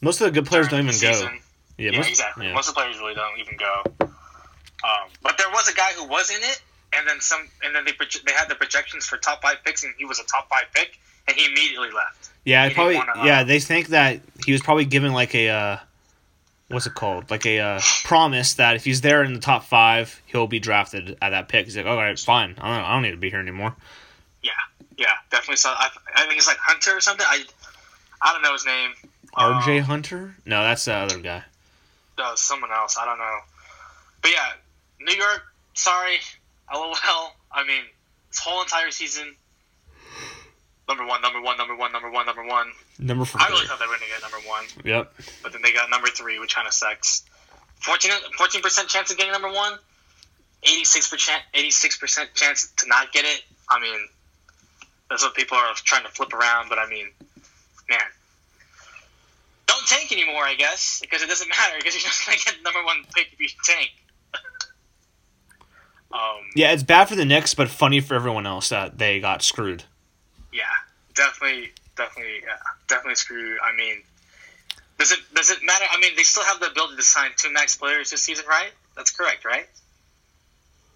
[0.00, 1.28] Most of the good players don't even the go.
[1.76, 2.46] Yeah, Yeah, most, exactly.
[2.46, 2.54] yeah.
[2.54, 3.82] Most of the players really don't even go.
[4.00, 6.60] Um, but there was a guy who was in it,
[6.96, 7.92] and then some, and then they
[8.26, 10.98] they had the projections for top five picks, and he was a top five pick,
[11.28, 12.30] and he immediately left.
[12.44, 12.96] Yeah, He probably.
[12.96, 15.48] wanna, yeah, they think that he was probably given like a.
[15.48, 15.76] Uh,
[16.68, 17.30] what's it called?
[17.30, 21.16] Like a uh, promise that if he's there in the top five, he'll be drafted
[21.22, 21.66] at that pick.
[21.66, 22.54] He's like, all right, fine.
[22.58, 23.74] I don't, I don't need to be here anymore.
[24.42, 24.50] Yeah,
[24.98, 25.56] yeah, definitely.
[25.56, 27.24] So I, I think it's like Hunter or something.
[27.28, 27.44] I,
[28.20, 28.90] I don't know his name.
[29.34, 29.78] R.J.
[29.78, 30.34] Um, Hunter?
[30.46, 31.42] No, that's the other guy.
[32.18, 32.96] no, someone else.
[33.00, 33.38] I don't know.
[34.22, 34.52] But yeah,
[35.00, 35.42] New York.
[35.74, 36.18] Sorry,
[36.72, 37.32] LOL.
[37.52, 37.82] I mean,
[38.30, 39.34] this whole entire season.
[40.86, 42.66] Number one, number one, number one, number one, number one.
[42.98, 43.40] Number four.
[43.40, 44.64] I really thought they were going to get number one.
[44.84, 45.14] Yep.
[45.42, 47.24] but then they got number three, which kind of sucks.
[47.80, 49.78] 14 percent chance of getting number one,
[50.62, 53.42] 86 percent 86 percent chance to not get it.
[53.68, 53.98] I mean,
[55.10, 56.68] that's what people are trying to flip around.
[56.68, 57.08] But I mean,
[57.88, 58.00] man,
[59.66, 62.82] don't tank anymore, I guess, because it doesn't matter because you're just gonna get number
[62.84, 63.90] one pick if you tank.
[66.14, 66.20] Um,
[66.54, 69.84] Yeah, it's bad for the Knicks, but funny for everyone else that they got screwed.
[70.52, 70.62] yeah,
[71.14, 72.54] definitely, definitely, yeah,
[72.88, 73.58] definitely screwed.
[73.62, 74.02] I mean,
[74.98, 75.84] does it does it matter?
[75.90, 78.70] I mean, they still have the ability to sign two max players this season, right?
[78.96, 79.66] That's correct, right?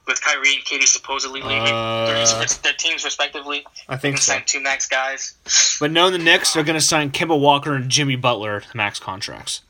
[0.07, 3.66] with Kyrie and KD supposedly leaving Uh, their, their teams respectively.
[3.90, 4.33] I They think can so.
[4.33, 5.35] sign two max guys.
[5.78, 8.98] But knowing the Knicks, they're going to sign Kemba Walker and Jimmy Butler to max
[8.98, 9.61] contracts.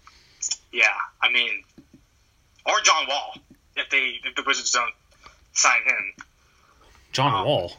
[0.73, 0.85] Yeah,
[1.21, 1.65] I mean,
[2.65, 3.35] or John Wall
[3.75, 4.93] if they if the Wizards don't
[5.59, 6.25] sign him.
[7.13, 7.77] John Um, Wall.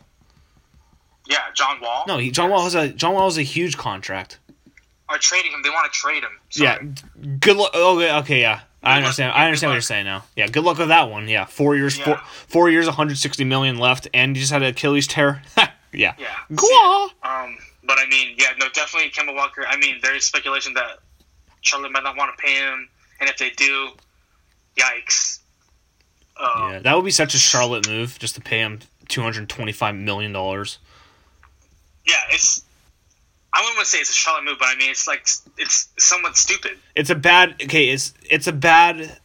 [1.28, 2.04] Yeah, John Wall.
[2.08, 4.40] No, he, John Wall has a John Wall has a huge contract.
[5.08, 5.62] are trading him.
[5.64, 6.32] They want to trade him.
[6.50, 6.80] So, Yeah,
[7.40, 7.72] good luck.
[7.74, 8.62] Okay, okay, yeah.
[8.84, 9.34] I understand.
[9.34, 10.24] I understand what you're saying now.
[10.36, 11.28] Yeah, good luck with that one.
[11.28, 12.22] Yeah, four years, four, Yeah.
[12.48, 15.42] four years, 160 million left, and you just had an Achilles tear.
[15.58, 16.14] yeah.
[16.18, 16.36] Yeah.
[17.24, 19.66] Um, but I mean, yeah, no, definitely Kemba Walker.
[19.68, 21.00] I mean, there is speculation that
[21.62, 22.88] Charlotte might not want to pay him,
[23.20, 23.90] and if they do,
[24.78, 25.40] yikes.
[26.40, 30.32] Uh, Yeah, that would be such a Charlotte move just to pay him 225 million
[30.32, 30.78] dollars.
[32.06, 32.64] yeah, it's.
[33.52, 35.90] I wouldn't want to say it's a Charlotte move, but I mean, it's like it's
[35.98, 36.78] somewhat stupid.
[36.96, 37.56] It's a bad.
[37.64, 39.18] Okay, it's it's a bad.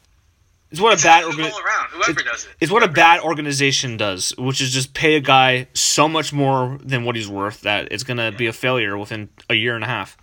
[0.70, 1.52] It's what a bad It's organ.
[1.52, 1.88] all around.
[1.90, 2.50] Whoever it- does it.
[2.60, 6.78] It's what a bad organization does, which is just pay a guy so much more
[6.82, 9.86] than what he's worth that it's gonna be a failure within a year and a
[9.86, 10.16] half.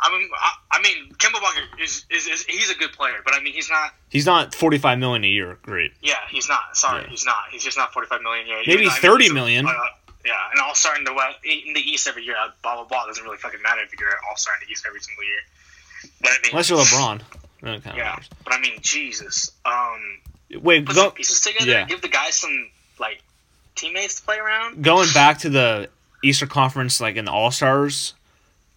[0.00, 3.34] I mean, I, I mean, Kemba Walker is, is, is he's a good player, but
[3.34, 3.92] I mean, he's not.
[4.10, 5.58] He's not 45 million a year.
[5.62, 5.92] Great.
[6.02, 6.76] Yeah, he's not.
[6.76, 7.08] Sorry, Yeah.
[7.10, 7.36] he's not.
[7.50, 8.62] He's just not forty five million a year.
[8.66, 9.66] Maybe though, I 30 he's a- million.
[9.66, 9.72] uh,
[10.26, 12.34] yeah, and all star in the West, in the East every year.
[12.36, 13.06] uh, Blah blah blah.
[13.06, 16.10] Doesn't really fucking matter if you're all star in the East every single year.
[16.20, 17.20] But I mean, Unless you're LeBron.
[17.62, 17.78] Yeah.
[17.94, 18.28] matters.
[18.44, 19.52] But I mean, Jesus.
[19.64, 20.20] Um,
[20.62, 21.70] Wait, put go, some pieces together.
[21.70, 21.84] yeah.
[21.86, 23.22] Give the guys some like
[23.74, 24.82] teammates to play around.
[24.82, 25.88] going back to the
[26.22, 28.14] Eastern Conference, like in the All Stars,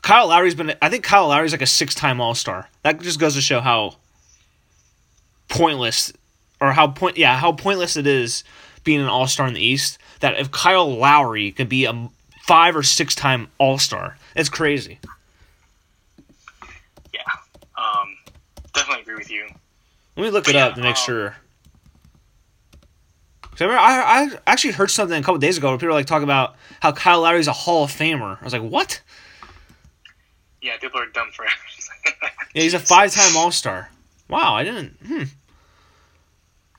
[0.01, 0.73] Kyle Lowry's been.
[0.81, 2.69] I think Kyle Lowry's like a six-time All Star.
[2.83, 3.95] That just goes to show how
[5.49, 6.13] pointless,
[6.61, 8.43] or how point, yeah, how pointless it is
[8.83, 9.97] being an All Star in the East.
[10.21, 12.09] That if Kyle Lowry could be a
[12.43, 14.99] five or six-time All Star, it's crazy.
[17.13, 17.21] Yeah.
[17.77, 18.15] Um,
[18.73, 19.47] definitely agree with you.
[20.15, 21.35] Let me look it Yeah, up to make um, sure.
[23.59, 26.05] I, remember, I, I actually heard something a couple days ago where people were like
[26.05, 28.39] talking about how Kyle Lowry's a Hall of Famer.
[28.39, 29.01] I was like, what?
[30.61, 31.51] Yeah, people are dumb for it.
[32.53, 33.91] Yeah, he's a five-time All-Star.
[34.29, 34.95] Wow, I didn't.
[35.05, 35.23] Hmm.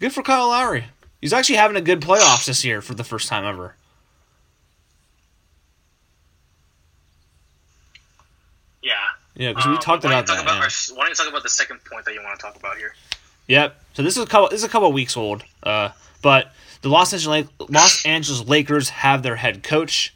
[0.01, 0.87] Good for Kyle Lowry.
[1.21, 3.77] He's actually having a good playoffs this year for the first time ever.
[8.83, 8.95] yeah.
[9.35, 10.37] Yeah, because we Um, talked about that.
[10.37, 10.53] talk yeah.
[10.55, 12.77] our- why don't you talk about the second point that you want to talk about
[12.77, 12.95] here?
[13.47, 13.81] Yep.
[13.95, 14.49] So this is a couple.
[14.49, 15.45] This is a couple weeks old.
[15.63, 15.91] Uh,
[16.23, 20.13] but the Los Angeles Los Angeles Lakers have their head coach.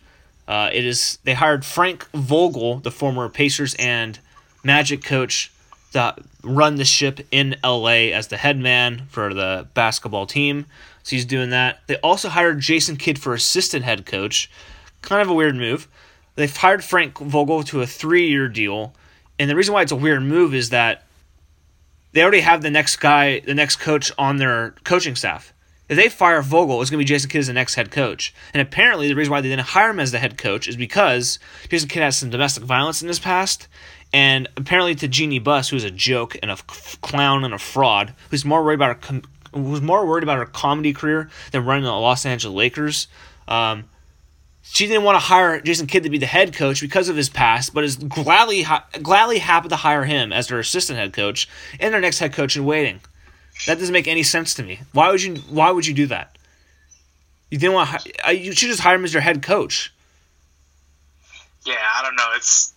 [0.46, 4.18] Uh, it is they hired Frank Vogel, the former Pacers and
[4.64, 5.52] Magic coach,
[5.92, 10.66] to run the ship in LA as the head man for the basketball team.
[11.02, 11.81] So he's doing that.
[11.87, 14.50] They also hired Jason Kidd for assistant head coach.
[15.00, 15.88] Kind of a weird move.
[16.35, 18.94] They've hired Frank Vogel to a three-year deal,
[19.38, 21.05] and the reason why it's a weird move is that
[22.12, 25.52] they already have the next guy, the next coach on their coaching staff.
[25.92, 28.33] If they fire Vogel, it's going to be Jason Kidd as the next head coach.
[28.55, 31.38] And apparently, the reason why they didn't hire him as the head coach is because
[31.68, 33.68] Jason Kidd has some domestic violence in his past.
[34.11, 38.42] And apparently, to Jeanie Buss, who's a joke and a clown and a fraud, who's
[38.42, 41.92] more worried about her, com- who's more worried about her comedy career than running the
[41.92, 43.07] Los Angeles Lakers.
[43.46, 43.85] Um,
[44.62, 47.28] she didn't want to hire Jason Kidd to be the head coach because of his
[47.28, 48.64] past, but is gladly
[49.02, 52.57] gladly happy to hire him as their assistant head coach and their next head coach
[52.57, 53.00] in waiting.
[53.66, 54.80] That doesn't make any sense to me.
[54.92, 56.36] Why would you Why would you do that?
[57.50, 57.90] You didn't want.
[58.00, 59.92] To, you should just hire him as your head coach.
[61.64, 62.28] Yeah, I don't know.
[62.34, 62.72] It's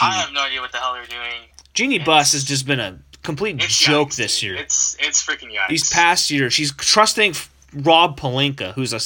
[0.00, 1.48] I have no idea what the hell they're doing.
[1.74, 4.56] Jeanie Buss has just been a complete joke yikes, this year.
[4.56, 5.68] It's it's freaking yikes.
[5.68, 7.34] These past years, she's trusting
[7.74, 9.00] Rob Pelinka, who's a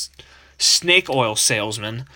[0.59, 2.07] snake oil salesman,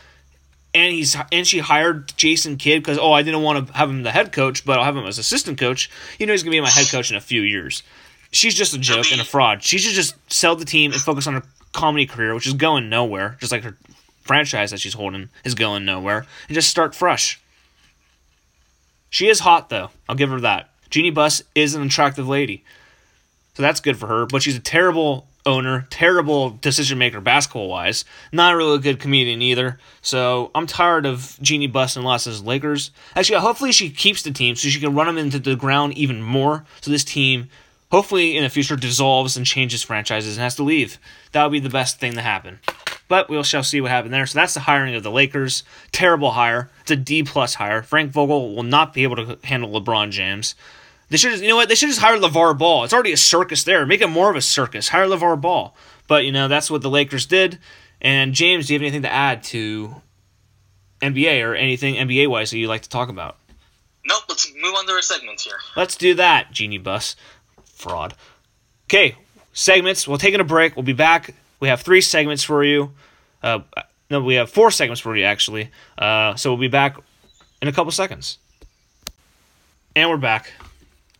[0.73, 4.03] and he's and she hired Jason Kidd because oh I didn't want to have him
[4.03, 5.91] the head coach, but I'll have him as assistant coach.
[6.19, 7.83] You know he's gonna be my head coach in a few years.
[8.37, 9.63] She's just a joke and a fraud.
[9.63, 12.91] She should just sell the team and focus on her comedy career, which is going
[12.91, 13.39] nowhere.
[13.41, 13.79] Just like her
[14.21, 17.41] franchise that she's holding is going nowhere, and just start fresh.
[19.09, 19.89] She is hot though.
[20.07, 20.69] I'll give her that.
[20.91, 22.63] Jeanie Buss is an attractive lady.
[23.55, 24.27] So that's good for her.
[24.27, 28.05] But she's a terrible owner, terrible decision maker basketball wise.
[28.33, 29.79] Not really a really good comedian either.
[30.03, 32.91] So I'm tired of Jeanie Buss and Los Angeles Lakers.
[33.15, 36.23] Actually, hopefully she keeps the team so she can run them into the ground even
[36.23, 36.67] more.
[36.83, 37.49] So this team,
[37.91, 40.99] hopefully in the future, dissolves and changes franchises and has to leave.
[41.33, 42.61] That would be the best thing to happen.
[43.09, 44.27] But we shall see what happens there.
[44.27, 45.63] So that's the hiring of the Lakers.
[45.93, 46.71] Terrible hire.
[46.83, 47.83] It's a D plus hire.
[47.83, 50.55] Frank Vogel will not be able to handle LeBron James.
[51.09, 51.69] They should, you know what?
[51.69, 52.83] They should just hire LeVar Ball.
[52.83, 53.87] It's already a circus there.
[53.87, 54.89] Make it more of a circus.
[54.89, 55.75] Hire LeVar Ball.
[56.09, 57.59] But you know that's what the Lakers did.
[58.01, 60.03] And James, do you have anything to add to
[61.01, 63.37] NBA or anything NBA wise that you'd like to talk about?
[64.05, 64.25] Nope.
[64.29, 65.59] Let's move on to our segments here.
[65.77, 67.17] Let's do that, Jeanie Buss.
[67.77, 68.15] Fraud.
[68.89, 69.17] Okay,
[69.53, 70.09] segments.
[70.09, 70.75] We're taking a break.
[70.77, 72.93] We'll be back We have three segments for you.
[73.43, 73.61] Uh,
[74.11, 75.71] no, we have four segments for you actually.
[75.99, 76.97] Uh, so we'll be back
[77.63, 78.39] in a couple seconds.
[79.95, 80.53] And we're back.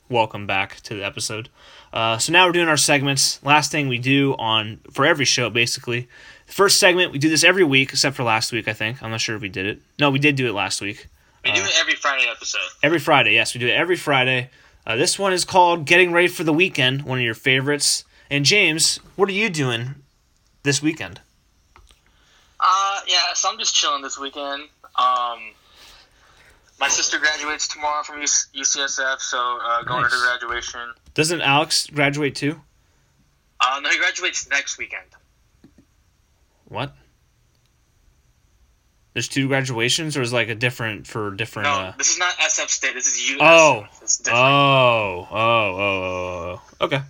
[0.09, 1.49] Welcome back to the episode.
[1.93, 3.43] Uh, so now we're doing our segments.
[3.43, 6.09] Last thing we do on for every show, basically.
[6.47, 8.69] The first segment we do this every week, except for last week.
[8.69, 9.81] I think I'm not sure if we did it.
[9.99, 11.09] No, we did do it last week.
[11.45, 12.61] We do it every Friday episode.
[12.83, 14.51] Every Friday, yes, we do it every Friday.
[14.87, 18.05] Uh, this one is called "Getting Ready for the Weekend," one of your favorites.
[18.31, 19.97] And James, what are you doing
[20.63, 21.21] this weekend?
[22.59, 24.63] Uh, yeah, so I'm just chilling this weekend.
[24.97, 25.39] Um,
[26.81, 30.13] my sister graduates tomorrow from UC- UCSF, so uh, going to Nice.
[30.13, 30.81] her graduation.
[31.15, 32.61] Doesn't Alex graduate too?
[33.61, 35.07] Uh, no, he graduates next weekend.
[36.69, 36.95] What?
[39.17, 41.69] There's two graduations, or is like a different for different?
[41.69, 41.93] No, uh...
[41.97, 42.93] this is not SF State.
[42.93, 43.39] This is USF.
[43.41, 43.87] Oh.
[44.01, 44.29] Different.
[44.29, 46.85] Oh, oh, oh, oh, oh.
[46.85, 47.01] Okay.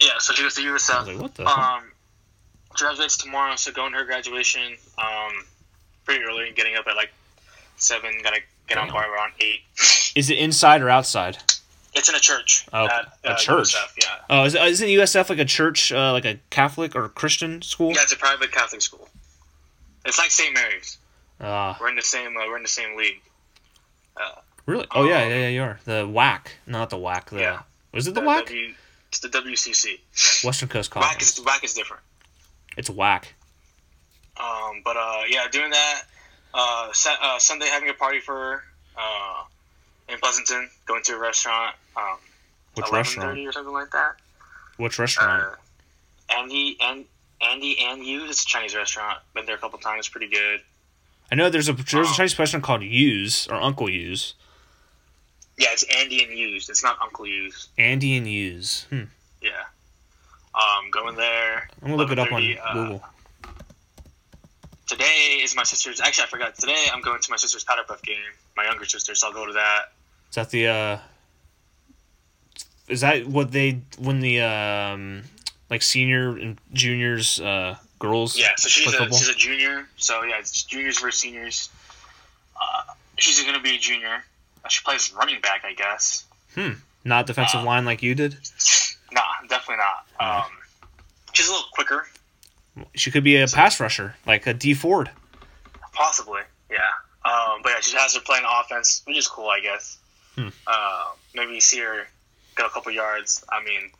[0.00, 1.06] yeah, so she goes to I was USF.
[1.08, 1.44] like, what the?
[1.44, 1.82] Um,
[2.76, 5.32] she graduates tomorrow, so going to her graduation um,
[6.04, 7.12] pretty early, and getting up at like
[7.74, 8.12] seven.
[8.22, 9.62] Gotta get on bar around eight.
[10.14, 11.38] Is it inside or outside?
[11.92, 12.68] It's in a church.
[12.72, 13.74] Oh, at, a uh, church?
[13.74, 17.62] USF, yeah, Oh, is, isn't USF like a church, uh, like a Catholic or Christian
[17.62, 17.90] school?
[17.92, 19.08] yeah, it's a private Catholic school.
[20.04, 20.54] It's like St.
[20.54, 20.98] Mary's.
[21.42, 22.36] Ah, We're in the same.
[22.36, 23.20] Uh, we're in the same league.
[24.66, 24.86] really?
[24.92, 25.48] Oh yeah, yeah, yeah.
[25.48, 27.26] You are the WAC, not the WAC.
[27.30, 27.62] The Yeah.
[27.92, 28.46] was it the The WAC?
[28.46, 28.74] W,
[29.08, 30.00] it's the WCC.
[30.44, 31.38] Western Coast WAC Conference.
[31.38, 32.02] is WAC is different.
[32.76, 33.24] It's WAC.
[34.38, 36.02] Um, but uh, yeah, doing that.
[36.54, 38.62] Uh, sa- uh, Sunday having a party for
[38.96, 39.42] uh,
[40.08, 41.74] in Pleasanton, going to a restaurant.
[41.96, 42.18] Um,
[42.74, 43.38] Which restaurant?
[43.38, 44.16] or something like that.
[44.76, 45.42] Which restaurant?
[45.42, 45.56] Uh,
[46.38, 47.04] Andy and
[47.40, 48.24] Andy and you.
[48.26, 49.18] It's a Chinese restaurant.
[49.34, 50.08] Been there a couple times.
[50.08, 50.60] Pretty good.
[51.32, 54.34] I know there's a there's a Chinese restaurant called Yu's or Uncle Yu's.
[55.56, 56.68] Yeah, it's Andy and Hughes.
[56.68, 57.68] It's not Uncle Hughes.
[57.78, 58.84] Andy and Yu's.
[58.90, 59.04] Hmm.
[59.40, 59.50] Yeah.
[60.54, 61.70] Um, going there.
[61.80, 63.02] I'm gonna look it up on uh, Google.
[64.86, 66.02] Today is my sister's.
[66.02, 66.54] Actually, I forgot.
[66.54, 68.18] Today I'm going to my sister's powder puff game.
[68.54, 69.84] My younger sister, so I'll go to that.
[70.28, 70.98] Is that the uh?
[72.88, 75.22] Is that what they when the um
[75.70, 78.36] like senior and juniors uh girls?
[78.38, 79.86] Yeah, so she's a she's a junior.
[79.96, 81.70] So yeah, it's juniors versus seniors.
[82.60, 82.82] Uh,
[83.18, 84.24] she's gonna be a junior.
[84.64, 86.24] Uh, She plays running back, I guess.
[86.54, 86.72] Hmm.
[87.04, 88.36] not defensive uh, line like you did.
[89.12, 90.06] Nah, definitely not.
[90.44, 90.50] Um,
[91.32, 92.06] she's a little quicker,
[92.94, 95.10] She could be a pass rusher like a Dee Ford.
[95.92, 96.42] possibly.
[96.70, 96.78] Yeah.
[97.24, 99.98] Um, but yeah, she has her playing offense, which is cool, I guess.
[100.36, 100.48] Hmm.
[100.66, 102.06] Uh, maybe see her
[102.56, 103.44] get a couple yards.
[103.50, 103.90] I mean,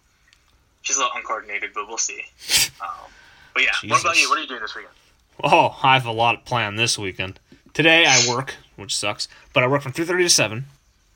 [0.82, 2.22] she's a little uncoordinated, but we'll see.
[2.82, 3.10] Um,
[3.54, 4.28] but yeah, what about you?
[4.28, 4.94] What are you doing this weekend?
[5.42, 7.40] Oh, I have a lot planned this weekend.
[7.74, 10.66] Today I work, which sucks, but I work from 3:30 to 7.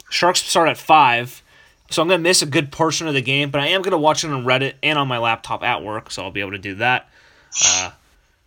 [0.08, 1.42] Sharks start at 5,
[1.90, 3.90] so I'm going to miss a good portion of the game, but I am going
[3.92, 6.52] to watch it on Reddit and on my laptop at work, so I'll be able
[6.52, 7.08] to do that.
[7.64, 7.90] Uh,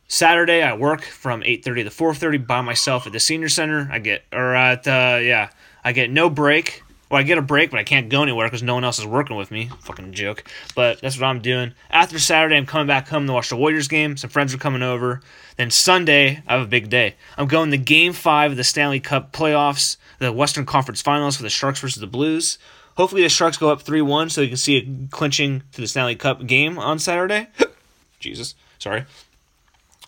[0.08, 3.88] Saturday I work from 8:30 to 4:30 by myself at the senior center.
[3.92, 5.50] I get or at uh, yeah,
[5.84, 6.84] I get no break.
[7.10, 9.06] Well, I get a break, but I can't go anywhere because no one else is
[9.06, 9.72] working with me.
[9.82, 10.44] Fucking joke.
[10.76, 11.74] But that's what I'm doing.
[11.90, 14.16] After Saturday, I'm coming back home to watch the Warriors game.
[14.16, 15.22] Some friends are coming over.
[15.58, 17.16] Then Sunday, I have a big day.
[17.36, 21.44] I'm going to Game Five of the Stanley Cup playoffs, the Western Conference Finals for
[21.44, 22.60] the Sharks versus the Blues.
[22.96, 26.16] Hopefully, the Sharks go up three-one, so you can see it clinching to the Stanley
[26.16, 27.48] Cup game on Saturday.
[28.20, 29.06] Jesus, sorry.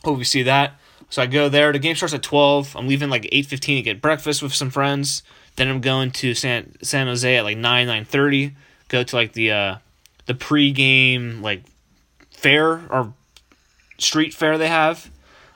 [0.04, 0.76] Hope we see that.
[1.10, 1.72] So I go there.
[1.74, 2.76] The game starts at twelve.
[2.76, 5.24] I'm leaving like eight fifteen to get breakfast with some friends.
[5.56, 8.56] Then I'm going to San San Jose at like nine nine thirty.
[8.88, 9.76] Go to like the uh,
[10.26, 11.64] the pregame like
[12.32, 13.14] fair or
[13.98, 15.12] street fair they have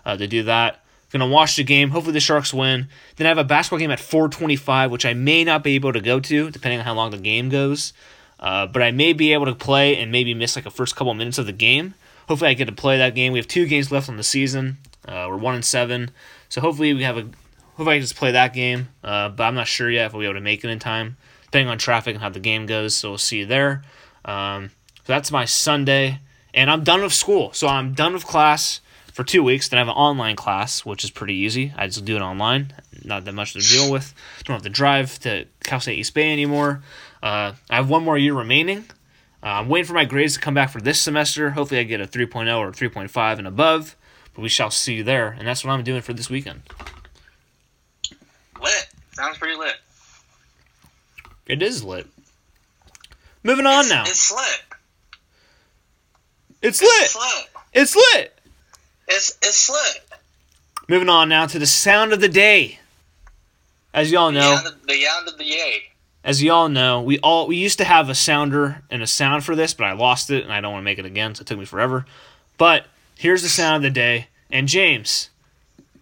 [0.06, 0.82] uh, to do that.
[1.12, 1.92] Gonna watch the game.
[1.92, 2.90] Hopefully the Sharks win.
[3.16, 5.76] Then I have a basketball game at four twenty five, which I may not be
[5.76, 7.94] able to go to depending on how long the game goes.
[8.38, 11.14] Uh, but I may be able to play and maybe miss like a first couple
[11.14, 11.94] minutes of the game.
[12.28, 13.32] Hopefully I get to play that game.
[13.32, 14.78] We have two games left on the season.
[15.08, 16.12] Uh, we're one and seven,
[16.50, 17.28] so hopefully we have a.
[17.76, 18.90] Hopefully I can just play that game.
[19.04, 21.18] Uh, but I'm not sure yet if we'll be able to make it in time,
[21.44, 22.96] depending on traffic and how the game goes.
[22.96, 23.84] So we'll see you there.
[24.24, 26.20] Um, so that's my Sunday,
[26.54, 27.54] and I'm done with school.
[27.54, 28.80] So I'm done with class
[29.14, 29.68] for two weeks.
[29.68, 31.74] Then I have an online class, which is pretty easy.
[31.78, 32.74] I just do it online.
[33.04, 34.14] Not that much to deal with.
[34.46, 36.82] Don't have to drive to Cal State East Bay anymore.
[37.22, 38.86] Uh, I have one more year remaining.
[39.44, 41.52] Uh, I'm waiting for my grades to come back for this semester.
[41.52, 43.96] Hopefully, I get a 3.0 or 3.5 and above.
[44.34, 45.36] But we shall see there.
[45.38, 46.64] And that's what I'm doing for this weekend.
[49.16, 49.76] Sounds pretty lit.
[51.48, 52.08] It is lit.
[53.44, 54.04] Moving on It's- now.
[54.04, 54.62] It's lit.
[56.62, 57.24] It's It's lit.
[57.24, 57.50] lit.
[57.74, 58.40] It's lit.
[59.08, 60.02] It's it's lit.
[60.88, 62.80] Moving on now to the sound of the day.
[63.94, 65.92] As y'all know, The, yand of the yay.
[66.24, 69.56] as y'all know, we all we used to have a sounder and a sound for
[69.56, 71.48] this, but I lost it and I don't want to make it again, so it
[71.48, 72.06] took me forever.
[72.58, 72.88] But
[73.18, 74.28] Here's the sound of the day.
[74.52, 75.30] And James,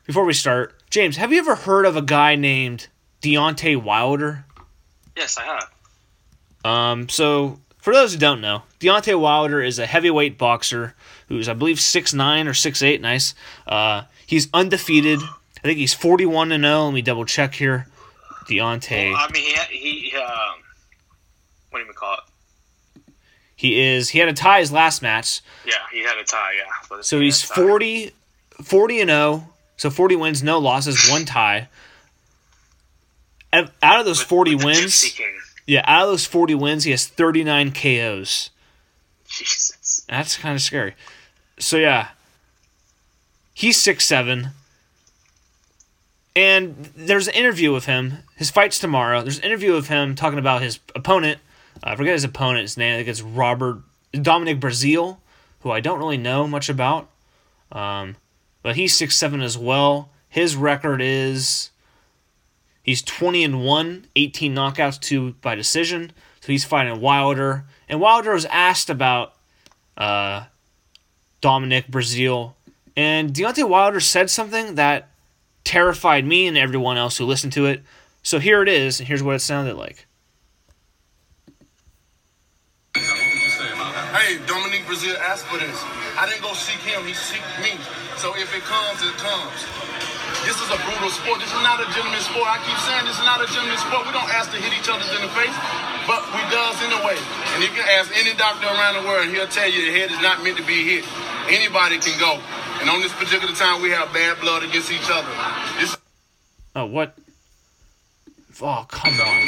[0.08, 2.88] before we start, James, have you ever heard of a guy named
[3.24, 4.46] Deontay Wilder?
[5.16, 5.72] Yes, I have.
[6.66, 10.94] Um, so for those who don't know, Deontay Wilder is a heavyweight boxer
[11.30, 13.02] who's I believe six nine or six eight.
[13.02, 13.34] Nice.
[13.66, 15.20] Uh, he's undefeated.
[15.22, 16.86] I think he's forty one and zero.
[16.86, 17.88] Let me double check here.
[18.48, 19.14] Deontay.
[19.16, 20.56] I mean, he he um,
[21.70, 22.20] what do you call it?
[23.56, 24.10] He is.
[24.10, 25.40] He had a tie his last match.
[25.66, 26.52] Yeah, he had a tie.
[26.58, 28.12] Yeah, So he's had 40,
[28.62, 29.48] 40 and 0.
[29.78, 31.70] So 40 wins, no losses, one tie.
[33.54, 35.20] Out of those With- 40 with wins,
[35.68, 38.50] yeah, out of those 40 wins, he has 39 KOs.
[39.28, 40.06] Jesus.
[40.10, 40.96] That's kind of scary.
[41.60, 42.10] So yeah,
[43.54, 44.50] he's six seven,
[46.36, 48.20] and there's an interview with him.
[48.36, 49.22] His fight's tomorrow.
[49.22, 51.40] There's an interview of him talking about his opponent.
[51.84, 52.94] I forget his opponent's name.
[52.94, 53.82] I think it's Robert
[54.14, 55.18] Dominic Breazeale,
[55.62, 57.10] who I don't really know much about.
[57.72, 58.16] Um,
[58.64, 60.10] but he's six seven as well.
[60.30, 61.70] His record is
[62.84, 66.12] he's twenty and one, 18 knockouts, two by decision.
[66.42, 69.34] So he's fighting Wilder, and Wilder was asked about
[69.98, 70.46] uh,
[71.42, 72.54] Dominic Breazeale,
[72.96, 75.10] and Deontay Wilder said something that
[75.64, 77.82] terrified me and everyone else who listened to it.
[78.22, 80.06] So here it is, and here's what it sounded like.
[82.96, 85.84] Hey, Dominic Breazeale asked for this.
[86.18, 87.72] I didn't go seek him, he seeked me.
[88.18, 90.03] So if it comes, it comes.
[90.44, 91.40] This is a brutal sport.
[91.40, 92.48] This is not a gentleman's sport.
[92.52, 94.04] I keep saying this is not a gentleman's sport.
[94.08, 95.56] We don't ask to hit each other in the face,
[96.04, 97.16] but we does anyway.
[97.56, 100.20] And you can ask any doctor around the world, he'll tell you the head is
[100.20, 101.06] not meant to be hit.
[101.48, 102.40] Anybody can go.
[102.84, 105.32] And on this particular time, we have bad blood against each other.
[105.80, 105.96] This
[106.76, 107.16] Oh, what?
[108.62, 109.42] Oh, come on.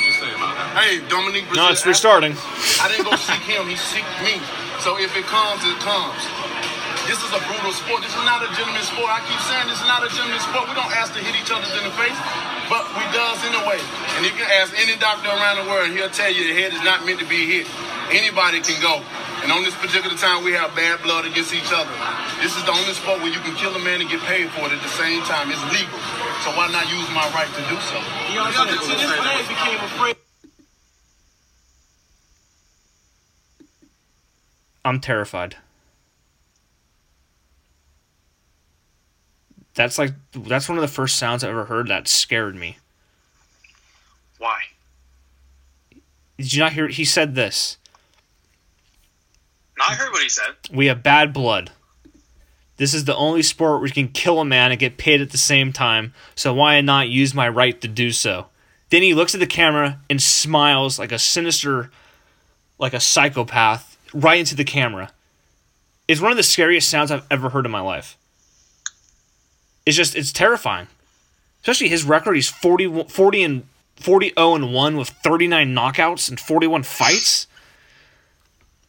[0.80, 2.36] Hey, Dominic Breazeale No, it's asked- restarting.
[2.82, 4.40] I didn't go seek him, he seeked me.
[4.80, 6.22] So if it comes, it comes.
[7.06, 8.02] This is a brutal sport.
[8.02, 9.14] This is not a gentleman's sport.
[9.14, 10.66] I keep saying this is not a gentleman's sport.
[10.66, 12.18] We don't ask to hit each other in the face,
[12.66, 13.78] but we does anyway.
[14.18, 16.82] And you can ask any doctor around the world, he'll tell you the head is
[16.82, 17.70] not meant to be hit.
[18.10, 19.06] Anybody can go.
[19.46, 21.94] And on this particular time, we have bad blood against each other.
[22.42, 24.66] This is the only sport where you can kill a man and get paid for
[24.66, 25.54] it at the same time.
[25.54, 26.02] It's legal.
[26.42, 28.02] So why not use my right to do so?
[28.02, 30.18] To this man became afraid.
[34.84, 35.58] I'm terrified.
[39.76, 42.78] That's like that's one of the first sounds I ever heard that scared me.
[44.38, 44.60] Why?
[46.38, 46.88] Did you not hear?
[46.88, 47.78] He said this.
[49.78, 50.56] No, I heard what he said.
[50.72, 51.72] We have bad blood.
[52.78, 55.30] This is the only sport where you can kill a man and get paid at
[55.30, 58.48] the same time, so why not use my right to do so?
[58.90, 61.90] Then he looks at the camera and smiles like a sinister,
[62.78, 65.12] like a psychopath, right into the camera.
[66.08, 68.18] It's one of the scariest sounds I've ever heard in my life.
[69.86, 70.88] It's just, it's terrifying.
[71.62, 73.64] Especially his record, he's 40, 40 and
[73.98, 77.48] 40 0 and 1 with 39 knockouts and 41 fights.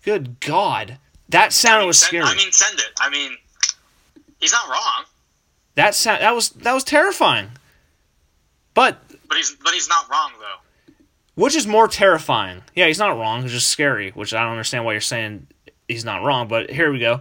[0.05, 0.99] Good God.
[1.29, 2.25] That sound was Send- scary.
[2.25, 2.87] I mean, send it.
[3.01, 3.37] I mean,
[4.41, 5.05] he's not wrong,
[5.75, 7.51] That sound that was that was terrifying.
[8.75, 10.95] But but he's but he's not wrong though.
[11.35, 12.63] which is more terrifying?
[12.75, 13.43] Yeah, he's not wrong.
[13.43, 15.49] It's just scary, which I don't understand why you're saying
[15.89, 16.47] he's not wrong.
[16.47, 17.21] But here we go.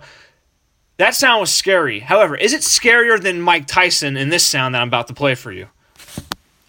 [0.98, 2.00] That sound was scary.
[2.00, 5.36] However, is it scarier than Mike Tyson in this sound that I'm about to play
[5.36, 5.68] for you?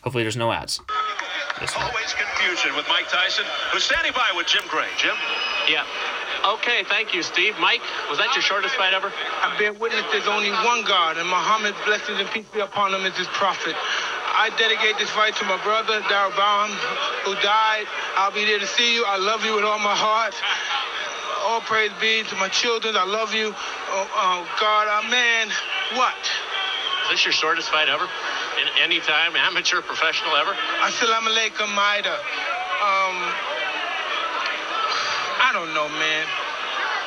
[0.02, 0.80] Hopefully, there's no ads.
[1.60, 1.86] This one.
[1.86, 4.88] Always confusion with Mike Tyson, who's standing by with Jim Gray.
[4.98, 5.14] Jim?
[5.70, 5.86] Yeah.
[6.44, 7.54] Okay, thank you, Steve.
[7.58, 9.10] Mike, was that your shortest fight ever?
[9.42, 13.02] I bear witness there's only one God, and Muhammad's blessings and peace be upon him
[13.06, 13.74] is his prophet.
[14.36, 16.70] I dedicate this fight to my brother, Darryl Baum,
[17.24, 17.88] who died.
[18.20, 19.02] I'll be there to see you.
[19.08, 20.36] I love you with all my heart.
[21.46, 22.96] All praise be to my children.
[22.96, 23.54] I love you.
[23.54, 25.48] Oh, oh God, amen.
[25.94, 26.18] What?
[27.04, 28.02] Is this your shortest fight ever?
[28.02, 30.50] In any time, amateur, professional ever?
[30.82, 32.14] Assalamu alaikum, Maida.
[32.82, 33.16] Um,
[35.38, 36.26] I don't know, man.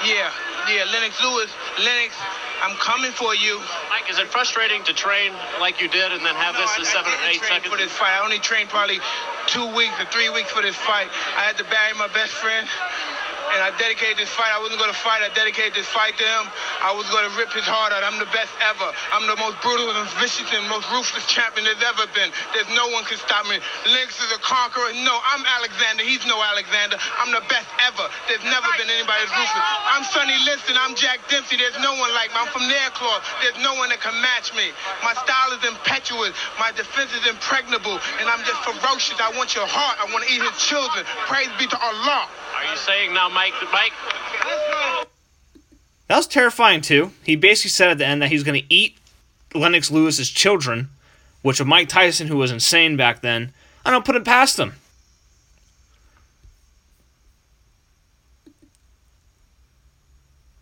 [0.07, 0.31] Yeah,
[0.71, 1.51] yeah, Lennox Lewis.
[1.83, 2.15] Lennox,
[2.63, 3.59] I'm coming for you.
[3.89, 6.79] Mike, is it frustrating to train like you did and then have No, this I-
[6.79, 7.67] in seven or eight seconds?
[7.67, 8.99] For this fight, I only trained probably
[9.47, 11.09] two weeks or three weeks for this fight.
[11.35, 12.67] I had to bury my best friend,
[13.53, 14.53] and I dedicated this fight.
[14.53, 15.25] I wasn't going to fight.
[15.25, 16.45] I dedicated this fight to him.
[16.85, 18.05] I was going to rip his heart out.
[18.05, 18.89] I'm the best ever.
[19.13, 22.29] I'm the most brutal and vicious and most ruthless champion there's ever been.
[22.53, 23.57] There's no one can stop me.
[23.89, 24.93] Lennox is a conqueror.
[25.01, 26.05] No, I'm Alexander.
[26.05, 27.01] He's no Alexander.
[27.17, 28.05] I'm the best ever.
[28.29, 29.67] There's never been anybody as ruthless.
[29.89, 30.77] I'm Sonny Liston.
[30.77, 31.57] I'm Jack Dempsey.
[31.57, 32.37] There's no one like me.
[32.39, 33.17] I'm from Nairclaw.
[33.41, 34.69] There's no one that can match me.
[35.01, 36.37] My style is impetuous.
[36.61, 37.97] My defense is impregnable.
[38.21, 39.17] And I'm just ferocious.
[39.17, 39.97] I want your heart.
[39.97, 41.01] I want to eat his children.
[41.25, 42.29] Praise be to Allah.
[42.59, 43.93] Are you saying now, Mike, Mike,
[46.07, 47.11] That was terrifying too.
[47.23, 48.97] He basically said at the end that he's going to eat
[49.55, 50.89] Lennox Lewis's children,
[51.41, 53.53] which of Mike Tyson, who was insane back then,
[53.85, 54.73] I don't put it past him.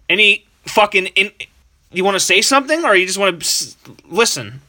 [0.07, 1.31] Any fucking in,
[1.91, 3.75] you want to say something or you just want to
[4.07, 4.61] listen?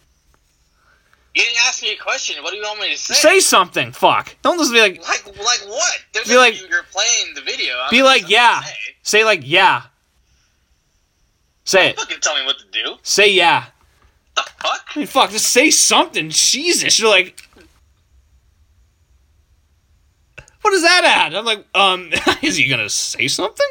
[1.39, 2.43] You didn't ask me a question.
[2.43, 3.15] What do you want me to say?
[3.15, 3.93] Say something.
[3.93, 4.35] Fuck.
[4.43, 5.99] Don't just be like Like, like what?
[6.13, 7.75] There's Be like- you're playing the video.
[7.81, 8.61] I'm be like yeah.
[8.61, 8.75] Say.
[9.03, 9.83] Say like yeah.
[11.63, 11.97] Say it.
[11.97, 12.97] Fucking tell me what to do.
[13.05, 13.67] Say yeah.
[14.35, 14.81] The fuck?
[14.97, 16.31] I mean, fuck, just say something.
[16.31, 17.41] Jesus, you're like,
[20.63, 21.37] what is that at?
[21.37, 22.11] I'm like, um,
[22.43, 23.67] is he gonna say something?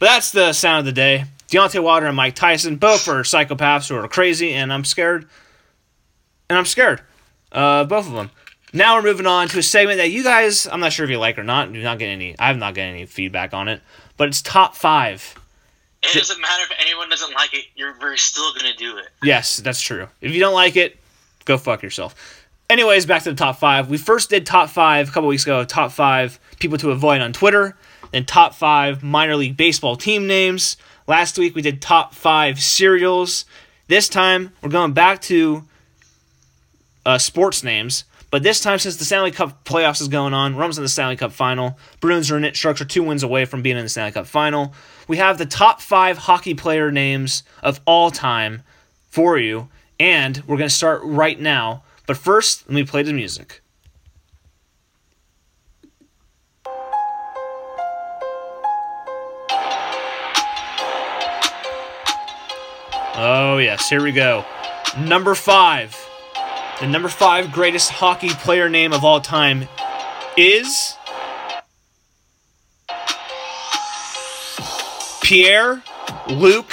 [0.00, 1.26] But that's the sound of the day.
[1.48, 5.28] Deontay Wilder and Mike Tyson, both are psychopaths who are crazy, and I'm scared.
[6.48, 7.02] And I'm scared.
[7.52, 8.30] Uh, both of them.
[8.72, 11.18] Now we're moving on to a segment that you guys, I'm not sure if you
[11.18, 11.72] like or not.
[11.72, 12.38] Do not get any.
[12.38, 13.80] I have not getting any feedback on it,
[14.16, 15.34] but it's top five.
[16.02, 17.64] It doesn't matter if anyone doesn't like it.
[17.74, 19.08] You're we're still gonna do it.
[19.22, 20.08] Yes, that's true.
[20.20, 20.96] If you don't like it,
[21.44, 22.14] go fuck yourself.
[22.70, 23.88] Anyways, back to the top five.
[23.88, 25.64] We first did top five a couple weeks ago.
[25.64, 27.76] Top five people to avoid on Twitter,
[28.12, 30.76] then top five minor league baseball team names.
[31.06, 33.46] Last week we did top five cereals.
[33.88, 35.64] This time we're going back to
[37.08, 38.04] uh, sports names.
[38.30, 41.16] But this time, since the Stanley Cup playoffs is going on, we're in the Stanley
[41.16, 41.78] Cup final.
[42.00, 42.54] Bruins are in it.
[42.54, 44.74] Sharks are two wins away from being in the Stanley Cup final.
[45.08, 48.62] We have the top five hockey player names of all time
[49.08, 51.82] for you, and we're going to start right now.
[52.06, 53.62] But first, let me play the music.
[63.20, 64.44] Oh, yes, here we go.
[64.98, 66.07] Number five.
[66.80, 69.66] The number five greatest hockey player name of all time
[70.36, 70.94] is
[75.20, 75.82] Pierre
[76.28, 76.68] Luc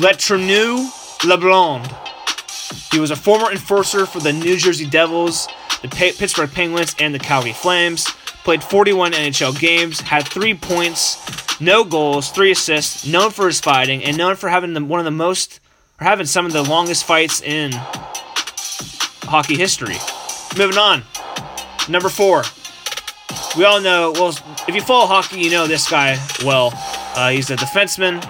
[0.00, 0.88] Letrenu
[1.26, 1.86] LeBlanc.
[2.90, 5.46] He was a former enforcer for the New Jersey Devils,
[5.82, 8.06] the Pittsburgh Penguins, and the Calgary Flames.
[8.44, 13.06] Played 41 NHL games, had three points, no goals, three assists.
[13.06, 15.60] Known for his fighting, and known for having the, one of the most,
[16.00, 17.72] or having some of the longest fights in
[19.32, 19.96] hockey history.
[20.58, 21.02] Moving on.
[21.88, 22.42] Number four.
[23.56, 24.28] We all know, well,
[24.68, 26.70] if you follow hockey, you know this guy well.
[27.16, 28.22] Uh, he's a defenseman.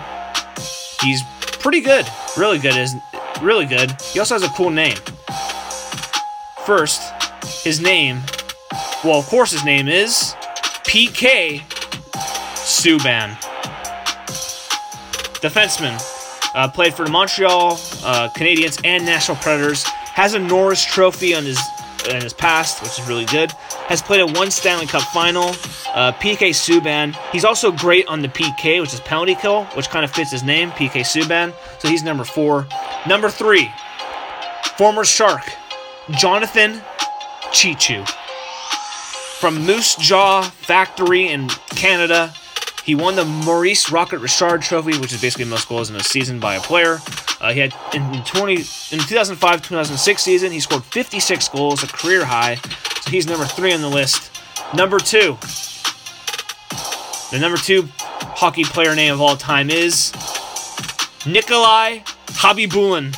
[1.03, 1.21] He's
[1.59, 2.07] pretty good.
[2.37, 2.77] Really good.
[2.77, 2.95] Is
[3.41, 4.01] really good.
[4.13, 4.97] He also has a cool name.
[6.67, 7.03] First,
[7.65, 8.21] his name,
[9.03, 10.37] well, of course, his name is
[10.87, 11.63] PK
[12.55, 13.37] Subban.
[15.41, 16.01] Defenseman.
[16.55, 17.73] Uh, played for the Montreal
[18.05, 19.85] uh, Canadiens and Nashville Predators.
[20.15, 21.59] Has a Norris Trophy on his
[22.09, 23.53] in his past, which is really good.
[23.87, 25.51] Has played at one Stanley Cup final.
[25.95, 27.15] Uh, PK Subban.
[27.31, 30.43] He's also great on the PK, which is penalty kill, which kind of fits his
[30.43, 31.53] name, PK Subban.
[31.81, 32.67] So he's number four.
[33.07, 33.71] Number three,
[34.77, 35.43] former Shark,
[36.13, 36.81] Jonathan
[37.51, 38.09] Cheechoo.
[39.39, 42.33] From Moose Jaw Factory in Canada,
[42.85, 46.41] he won the Maurice Rocket Richard Trophy, which is basically most goals in a season
[46.41, 46.99] by a player.
[47.41, 52.57] Uh, he had in 20 in 2005-2006 season, he scored 56 goals, a career high.
[52.57, 54.31] So he's number three on the list.
[54.75, 55.37] Number two,
[57.31, 57.89] the number two
[58.37, 60.13] hockey player name of all time is
[61.27, 63.13] Nikolai Khabibulin.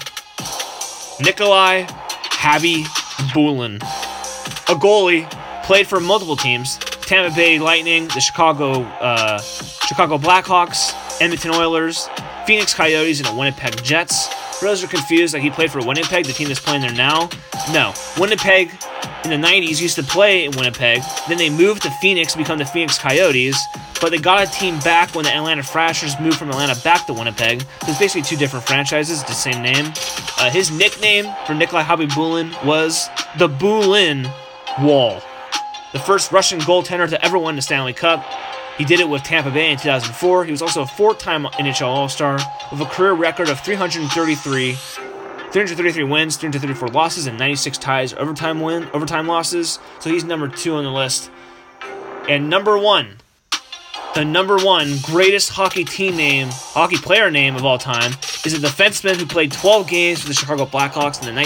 [1.20, 5.30] Nikolai Khabibulin, a goalie,
[5.64, 12.08] played for multiple teams: Tampa Bay Lightning, the Chicago uh, Chicago Blackhawks, Edmonton Oilers,
[12.46, 14.28] Phoenix Coyotes, and the Winnipeg Jets.
[14.58, 16.92] For those who are confused, like he played for Winnipeg, the team that's playing there
[16.92, 17.28] now.
[17.72, 18.70] No, Winnipeg
[19.24, 21.02] in the 90s used to play in Winnipeg.
[21.28, 23.56] Then they moved to Phoenix to become the Phoenix Coyotes.
[24.00, 27.14] But they got a team back when the Atlanta Thrashers moved from Atlanta back to
[27.14, 27.62] Winnipeg.
[27.62, 29.92] So it's basically two different franchises, the same name.
[30.38, 34.30] Uh, his nickname for Nikolai Khabibulin was the Bulin
[34.82, 35.22] Wall.
[35.94, 38.24] The first Russian goaltender to ever win the Stanley Cup.
[38.76, 40.44] He did it with Tampa Bay in 2004.
[40.44, 42.40] He was also a four-time NHL All-Star
[42.72, 48.88] with a career record of 333 333 wins, 334 losses, and 96 ties, overtime win,
[48.92, 49.78] overtime losses.
[50.00, 51.30] So he's number two on the list.
[52.28, 53.18] And number one,
[54.16, 58.14] the number one greatest hockey team name, hockey player name of all time,
[58.44, 61.40] is a defenseman who played 12 games for the Chicago Blackhawks in the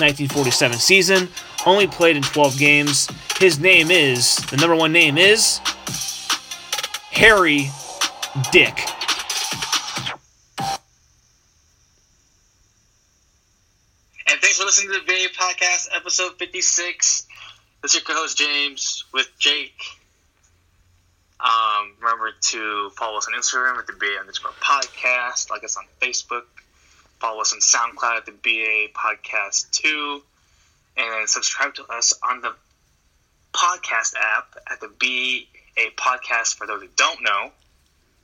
[0.00, 1.28] 1946-1947 season.
[1.66, 3.08] Only played in 12 games.
[3.38, 5.60] His name is the number one name is
[7.12, 7.70] Harry
[8.50, 8.78] Dick.
[14.28, 17.26] And thanks for listening to the Bay Podcast, episode 56.
[17.82, 19.82] This is your co-host James with Jake.
[21.40, 25.50] Um, remember to follow us on Instagram at the BA underscore podcast.
[25.50, 26.42] Like us on Facebook.
[27.20, 30.22] Follow us on SoundCloud at the BA podcast 2.
[30.96, 32.54] And subscribe to us on the
[33.52, 37.52] podcast app at the BA podcast for those who don't know.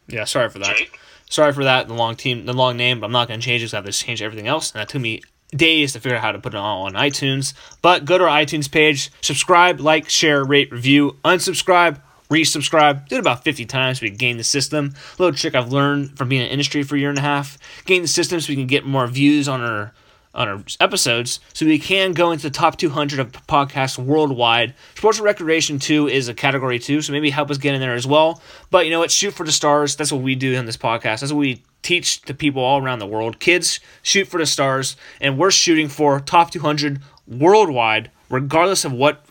[0.09, 0.77] Yeah, sorry for that.
[0.77, 0.99] Jake?
[1.29, 1.89] Sorry for that.
[1.89, 3.77] The long team, the long name, but I'm not going to change it because I
[3.79, 6.39] have to change everything else, and that took me days to figure out how to
[6.39, 7.55] put it all on iTunes.
[7.83, 13.09] But go to our iTunes page, subscribe, like, share, rate, review, unsubscribe, resubscribe.
[13.09, 14.95] Did about 50 times we can gain the system.
[15.19, 17.59] little trick I've learned from being in industry for a year and a half.
[17.85, 19.93] Gain the system so we can get more views on our
[20.37, 24.75] on our episodes so we can go into the top 200 of podcasts worldwide.
[24.95, 27.95] Sports and Recreation 2 is a category 2, so maybe help us get in there
[27.95, 28.43] as well.
[28.71, 29.11] But you know what?
[29.11, 29.97] Shoot for the stars.
[29.97, 31.21] That's what we do in this podcast.
[31.21, 33.41] That's what we teach to people all around the world.
[33.41, 34.97] Kids, shoot for the stars.
[35.21, 39.26] And we're shooting for top 200 worldwide, regardless of what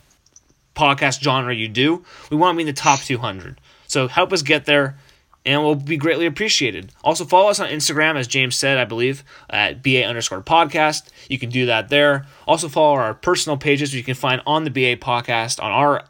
[0.76, 2.04] podcast genre you do.
[2.30, 3.60] We want to be in the top 200.
[3.88, 4.98] So help us get there
[5.46, 6.92] and we'll be greatly appreciated.
[7.04, 11.04] Also, follow us on Instagram, as James said, I believe, at BA underscore podcast.
[11.30, 12.26] You can do that there.
[12.48, 16.04] Also, follow our personal pages you can find on the BA podcast on our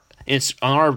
[0.61, 0.91] on our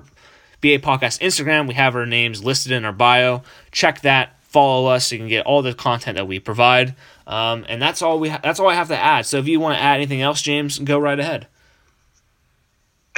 [0.60, 1.66] BA podcast Instagram.
[1.68, 3.42] We have our names listed in our bio.
[3.72, 4.34] Check that.
[4.42, 6.94] Follow us so you can get all the content that we provide.
[7.26, 9.26] Um, and that's all we ha- that's all I have to add.
[9.26, 11.48] So if you want to add anything else, James, go right ahead.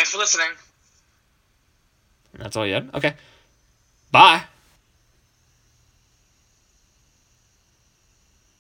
[0.00, 0.48] Thanks for listening.
[2.32, 2.88] And that's all you had.
[2.94, 3.12] Okay.
[4.10, 4.44] Bye.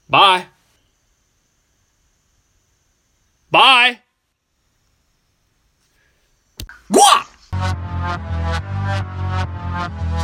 [0.06, 0.44] Bye.
[3.50, 4.00] Bye.
[6.88, 7.19] What?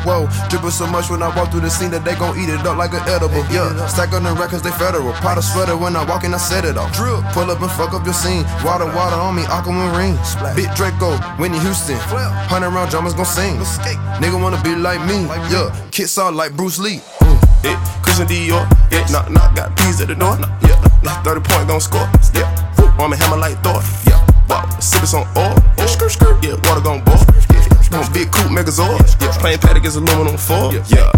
[0.07, 2.65] Whoa, dripping so much when I walk through the scene that they gon' eat it
[2.65, 3.43] up like an edible.
[3.51, 5.13] Yeah, stack on the records, they federal.
[5.15, 6.95] Powder sweater when I walk in, I set it off.
[6.95, 8.45] Drill, pull up and fuck up your scene.
[8.65, 10.17] Water, water on me, aquamarine.
[10.55, 11.99] Big Draco, Whitney Houston.
[12.47, 13.57] Hundred round drummers gon' sing.
[14.23, 15.27] Nigga wanna be like me.
[15.51, 17.01] Yeah, kids all like Bruce Lee.
[17.65, 18.63] Yeah, Christian Dior.
[18.93, 20.39] Yeah, knock, knock, got peas at the door.
[20.63, 22.09] Yeah, like 30 point gon' score.
[22.35, 22.47] Yeah,
[22.99, 23.83] I'm a hammer like Thor.
[24.07, 25.55] Yeah, wow, sippin' some oil.
[25.79, 26.45] Yeah, skirt, skirt.
[26.45, 27.21] Yeah, water gon' boil.
[27.93, 28.99] Yeah, big coupe Megazord.
[29.21, 30.73] Yeah, playing pad against aluminum foil.
[30.89, 31.11] Yeah.